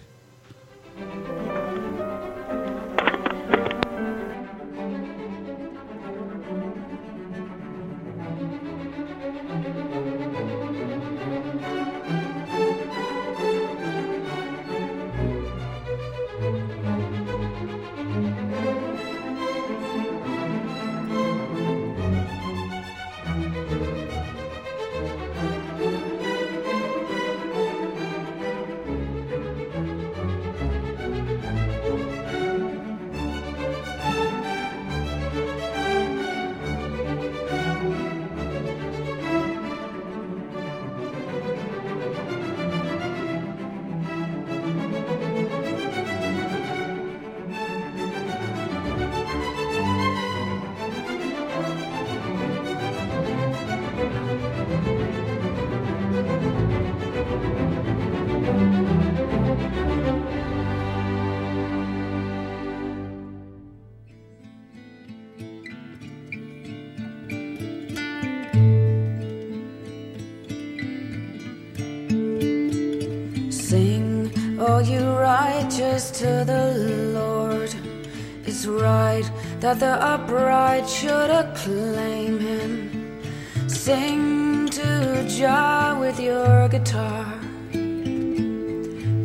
That 79.59 79.79
the 79.79 79.95
upright 80.03 80.87
should 80.87 81.29
acclaim 81.29 82.39
him. 82.39 83.19
Sing 83.67 84.67
to 84.69 85.25
Jah 85.27 85.97
with 85.99 86.19
your 86.19 86.67
guitar. 86.67 87.25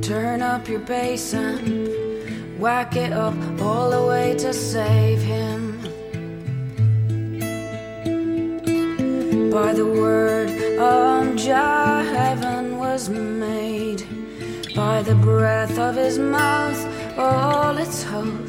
Turn 0.03 0.43
up 0.43 0.69
your 0.69 0.81
bass 0.81 1.35
and 1.35 2.61
whack 2.61 2.97
it 2.97 3.13
up 3.13 3.35
all 3.61 3.91
the 3.91 4.05
way 4.07 4.37
to 4.39 4.53
save 4.53 5.21
him. 5.21 5.79
By 9.51 9.73
the 9.73 9.87
word 9.87 10.51
of 10.79 11.37
Jah, 11.37 12.05
heaven 12.15 12.79
was 12.79 13.09
made. 13.09 14.05
By 14.75 15.03
the 15.03 15.15
breath 15.17 15.79
of 15.79 15.97
his 15.97 16.19
mouth, 16.19 16.81
all 17.19 17.77
its 17.77 18.05
host. 18.05 18.40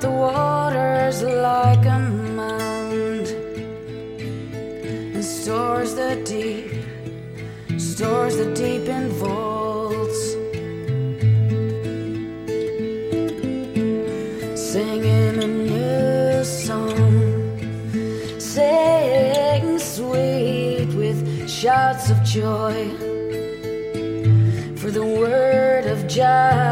The 0.00 0.10
waters 0.10 1.22
like 1.22 1.84
a 1.84 1.98
mound 1.98 3.26
and 5.14 5.22
stores 5.22 5.94
the 5.94 6.16
deep, 6.24 6.72
stores 7.78 8.38
the 8.38 8.54
deep 8.54 8.88
in 8.88 9.10
vaults. 9.20 10.22
Singing 14.72 15.36
a 15.42 15.46
new 15.46 16.44
song 16.44 17.58
sing 18.40 19.78
sweet 19.78 20.88
with 20.94 21.46
shouts 21.46 22.08
of 22.08 22.22
joy. 22.24 22.88
For 24.80 24.90
the 24.90 25.04
word 25.04 25.84
of 25.84 26.08
Jah 26.08 26.69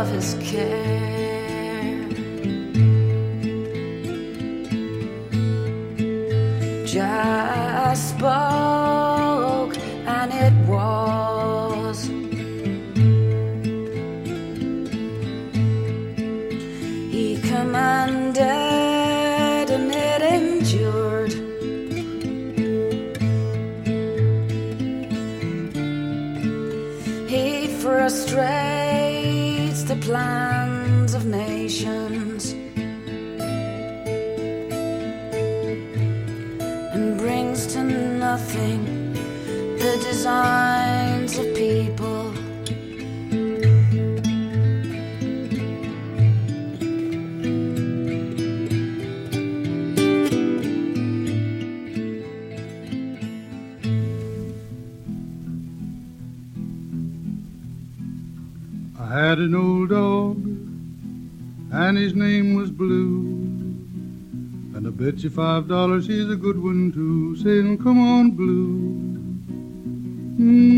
of 0.00 0.08
his 0.08 0.34
care. 0.40 0.89
Bet 65.20 65.24
you 65.24 65.30
five 65.36 65.68
dollars 65.68 66.06
he's 66.06 66.30
a 66.30 66.36
good 66.36 66.58
one 66.62 66.90
too. 66.92 67.36
Saying, 67.36 67.76
"Come 67.76 67.98
on, 67.98 68.30
Blue." 68.30 68.96
Mm. 70.38 70.70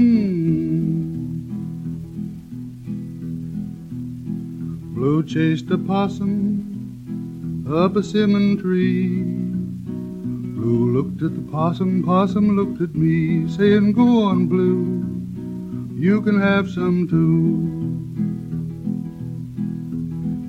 Blue 4.94 5.22
chased 5.22 5.70
a 5.70 5.78
possum 5.78 7.64
up 7.72 7.94
a 7.94 8.02
simmon 8.02 8.56
tree. 8.56 9.22
Blue 10.56 10.92
looked 10.92 11.22
at 11.22 11.36
the 11.36 11.42
possum, 11.52 12.02
possum 12.02 12.56
looked 12.56 12.80
at 12.80 12.96
me, 12.96 13.46
saying, 13.46 13.92
"Go 13.92 14.24
on, 14.24 14.48
Blue, 14.48 15.04
you 15.94 16.20
can 16.20 16.40
have 16.40 16.68
some 16.68 17.06
too." 17.06 17.68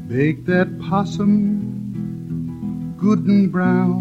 Bake 0.08 0.46
that 0.48 0.80
possum 0.80 1.63
good 3.04 3.26
and 3.26 3.52
brown. 3.52 4.00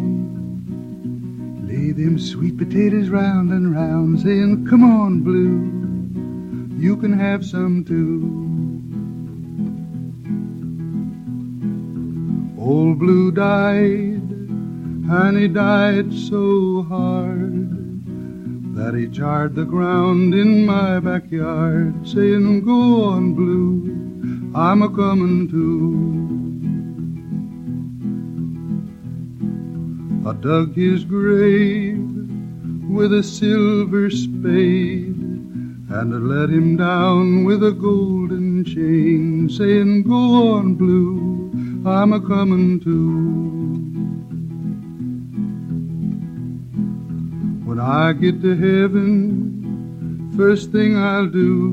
Lay 1.66 1.90
them 1.90 2.16
sweet 2.20 2.57
potatoes 2.57 3.09
round 3.09 3.50
and 3.50 3.74
round, 3.74 4.20
saying, 4.20 4.64
Come 4.70 4.84
on, 4.84 5.22
Blue, 5.22 6.78
you 6.80 6.96
can 6.96 7.12
have 7.12 7.44
some 7.44 7.84
too. 7.84 8.22
Old 12.62 13.00
Blue 13.00 13.32
died, 13.32 14.22
and 15.11 15.36
he 15.36 15.48
died 15.48 16.14
so 16.14 16.84
hard 16.88 17.70
that 18.76 18.94
he 18.94 19.09
jarred 19.09 19.57
the 19.57 19.64
ground 19.64 20.32
in 20.32 20.64
my 20.64 21.00
backyard, 21.00 22.07
saying, 22.07 22.64
Go 22.64 23.03
on, 23.07 23.34
Blue, 23.34 24.53
I'm 24.55 24.82
a 24.82 24.88
comin' 24.88 25.48
too. 25.48 26.22
I 30.25 30.33
dug 30.35 30.77
his 30.77 31.05
grave 31.05 31.99
with 32.89 33.12
a 33.12 33.25
silver 33.25 34.09
spade 34.09 35.16
and 35.16 36.29
let 36.29 36.49
him 36.49 36.77
down 36.77 37.45
with 37.45 37.64
a 37.64 37.73
golden 37.73 38.64
chain, 38.64 39.49
saying, 39.51 40.05
Go 40.05 40.55
on, 40.55 40.75
Blue, 40.75 41.51
I'm 41.85 42.12
a 42.12 42.20
comin' 42.20 42.79
too. 42.79 43.33
When 47.66 47.81
I 47.81 48.12
get 48.12 48.41
to 48.43 48.55
heaven, 48.55 50.33
first 50.37 50.70
thing 50.70 50.97
I'll 50.97 51.27
do, 51.27 51.73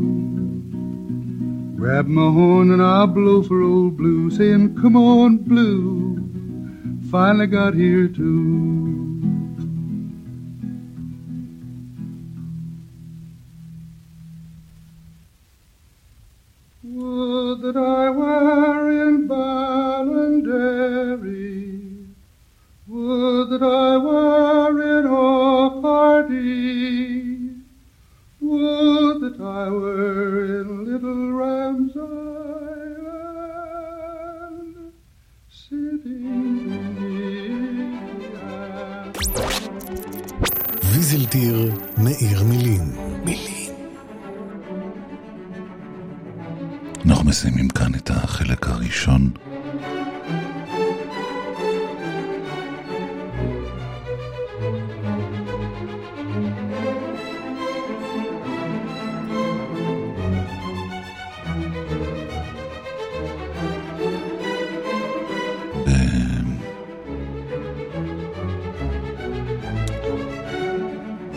grab 1.78 2.08
my 2.08 2.32
horn 2.32 2.72
and 2.72 2.82
I'll 2.82 3.06
blow 3.06 3.44
for 3.44 3.62
old 3.62 3.96
Blue, 3.96 4.32
saying, 4.32 4.76
Come 4.82 4.96
on, 4.96 5.38
Blue, 5.38 6.09
finally 7.12 7.48
got 7.48 7.74
here 7.74 8.08
too. 8.08 9.20
Would 16.84 17.62
that 17.62 17.78
I 17.78 18.09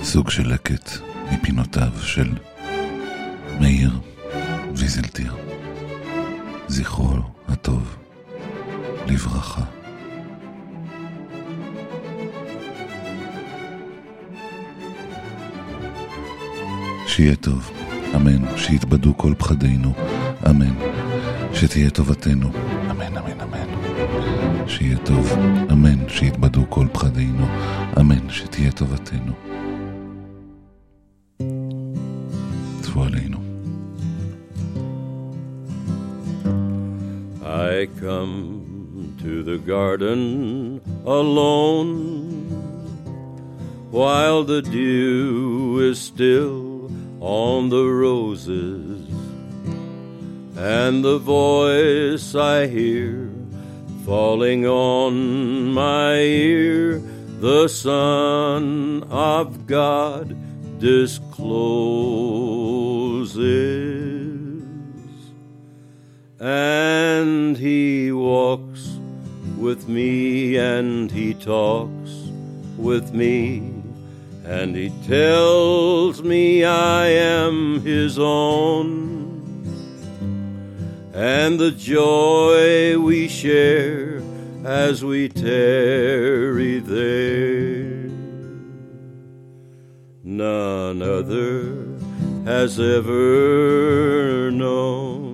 סוג 0.05 0.31
של 0.31 0.53
לקט 0.53 0.91
מפינותיו 1.33 1.93
של 2.01 2.29
מאיר 3.61 3.91
ויזלטיר. 4.75 5.35
זכרו 6.69 7.17
הטוב 7.49 7.97
לברכה. 9.07 9.63
שיהיה 17.07 17.37
טוב, 17.37 17.71
אמן, 18.17 18.57
שיתבדו 18.57 19.17
כל 19.17 19.35
פחדינו, 19.39 19.93
אמן, 20.51 20.75
שתהיה 21.55 21.91
טובתנו, 21.91 22.51
אמן, 22.91 23.17
אמן, 23.17 23.41
אמן. 23.41 23.69
שיהיה 24.69 24.99
טוב, 24.99 25.33
אמן, 25.73 26.09
שיתבדו 26.09 26.71
כל 26.71 26.87
פחדינו, 26.93 27.47
אמן, 28.01 28.31
שתהיה 28.31 28.73
טובתנו. 28.73 29.52
I 37.83 37.87
come 37.87 39.16
to 39.22 39.43
the 39.43 39.59
garden 39.59 40.80
alone. 41.05 42.47
While 43.91 44.45
the 44.45 44.62
dew 44.62 45.80
is 45.91 46.01
still 46.01 46.93
on 47.18 47.70
the 47.70 47.85
roses 47.85 49.09
and 50.57 51.05
the 51.05 51.18
voice 51.18 52.37
I 52.37 52.68
hear 52.68 53.28
falling 54.07 54.64
on 54.64 55.72
my 55.72 56.18
ear 56.20 57.01
the 57.41 57.66
Son 57.66 59.03
of 59.11 59.66
God 59.66 60.37
discloses 60.78 62.22
and 67.23 67.57
he 67.57 68.11
walks 68.11 68.99
with 69.57 69.89
me 69.89 70.57
and 70.57 71.09
he 71.09 71.33
talks 71.35 72.11
with 72.77 73.14
me 73.14 73.59
and 74.45 74.75
he 74.75 74.91
tells 75.07 76.20
me 76.20 76.64
I 76.64 77.07
am 77.07 77.81
his 77.83 78.18
own. 78.18 78.91
And 81.14 81.61
the 81.61 81.70
joy 81.70 82.99
we 82.99 83.29
share 83.29 84.20
as 84.64 85.05
we 85.05 85.29
tarry 85.29 86.81
there. 86.81 88.11
None 90.25 91.01
other 91.03 91.87
has 92.47 92.81
ever 92.81 94.51
known 94.51 95.32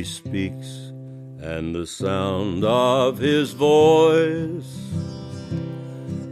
he 0.00 0.04
speaks, 0.04 0.92
and 1.42 1.74
the 1.74 1.86
sound 1.86 2.64
of 2.64 3.18
his 3.18 3.52
voice 3.52 4.78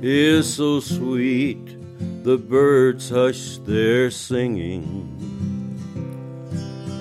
is 0.00 0.54
so 0.54 0.80
sweet, 0.80 1.76
the 2.24 2.38
birds 2.38 3.10
hush 3.10 3.58
their 3.66 4.10
singing, 4.10 5.14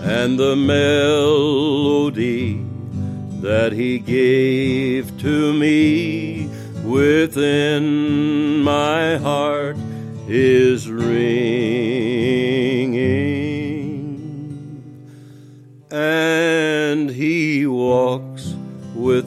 and 0.03 0.38
the 0.38 0.57
melody 0.57 1.86
that 3.39 3.72
he 3.72 3.97
gave 3.97 5.18
to 5.22 5.53
me 5.53 6.49
within 6.84 8.61
my 8.61 9.15
heart 9.15 9.78
is 10.28 10.91
ringing 10.91 11.66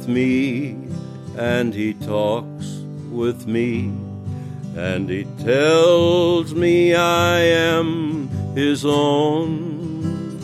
with 0.01 0.09
me 0.09 0.79
and 1.37 1.75
he 1.75 1.93
talks 1.93 2.67
with 3.11 3.47
me 3.47 3.93
and 4.75 5.11
he 5.11 5.25
tells 5.45 6.55
me 6.55 6.95
I 6.95 7.41
am 7.41 8.29
his 8.55 8.87
own. 8.87 10.39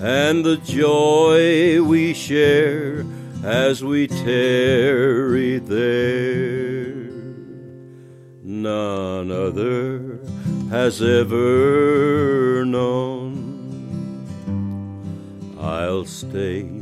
And 0.00 0.44
the 0.46 0.56
joy 0.58 1.82
we 1.82 2.14
share 2.14 3.04
as 3.44 3.84
we 3.84 4.06
tarry 4.06 5.58
there 5.58 6.94
none 8.42 9.30
other 9.30 10.20
has 10.70 11.02
ever 11.02 12.64
known. 12.64 13.44
I'll 15.60 16.06
stay 16.06 16.77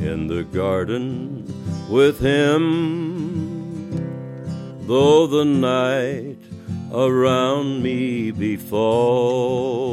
in 0.00 0.26
the 0.28 0.44
garden 0.44 1.44
with 1.90 2.20
him, 2.20 3.86
though 4.86 5.26
the 5.26 5.44
night 5.44 6.38
around 6.92 7.82
me 7.82 8.30
be 8.30 8.56
falling, 8.56 9.84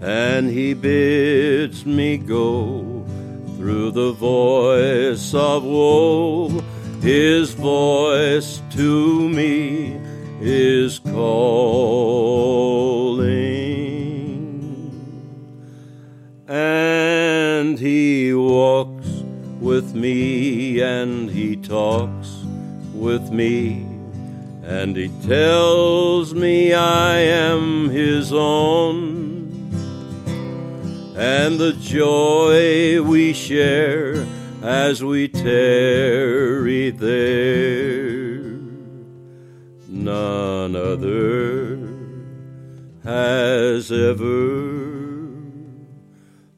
and 0.00 0.50
he 0.50 0.74
bids 0.74 1.86
me 1.86 2.18
go 2.18 3.04
through 3.56 3.90
the 3.92 4.12
voice 4.12 5.32
of 5.34 5.64
woe 5.64 6.48
His 7.00 7.52
voice 7.54 8.60
to 8.72 9.28
me 9.28 10.00
is 10.40 10.98
calling, 10.98 11.22
walks 18.52 19.08
with 19.60 19.94
me, 19.94 20.80
and 20.80 21.30
He 21.30 21.56
talks 21.56 22.30
with 22.92 23.30
me, 23.30 23.86
and 24.62 24.96
He 24.96 25.08
tells 25.26 26.34
me 26.34 26.74
I 26.74 27.18
am 27.18 27.88
His 27.88 28.32
own 28.32 29.42
and 31.14 31.58
the 31.58 31.72
joy 31.74 33.02
we 33.02 33.32
share 33.32 34.26
as 34.62 35.04
we 35.04 35.28
tarry 35.28 36.90
there. 36.90 38.40
None 39.88 40.74
other 40.74 41.78
has 43.04 43.92
ever 43.92 44.72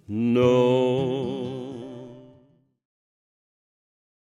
known. 0.08 0.83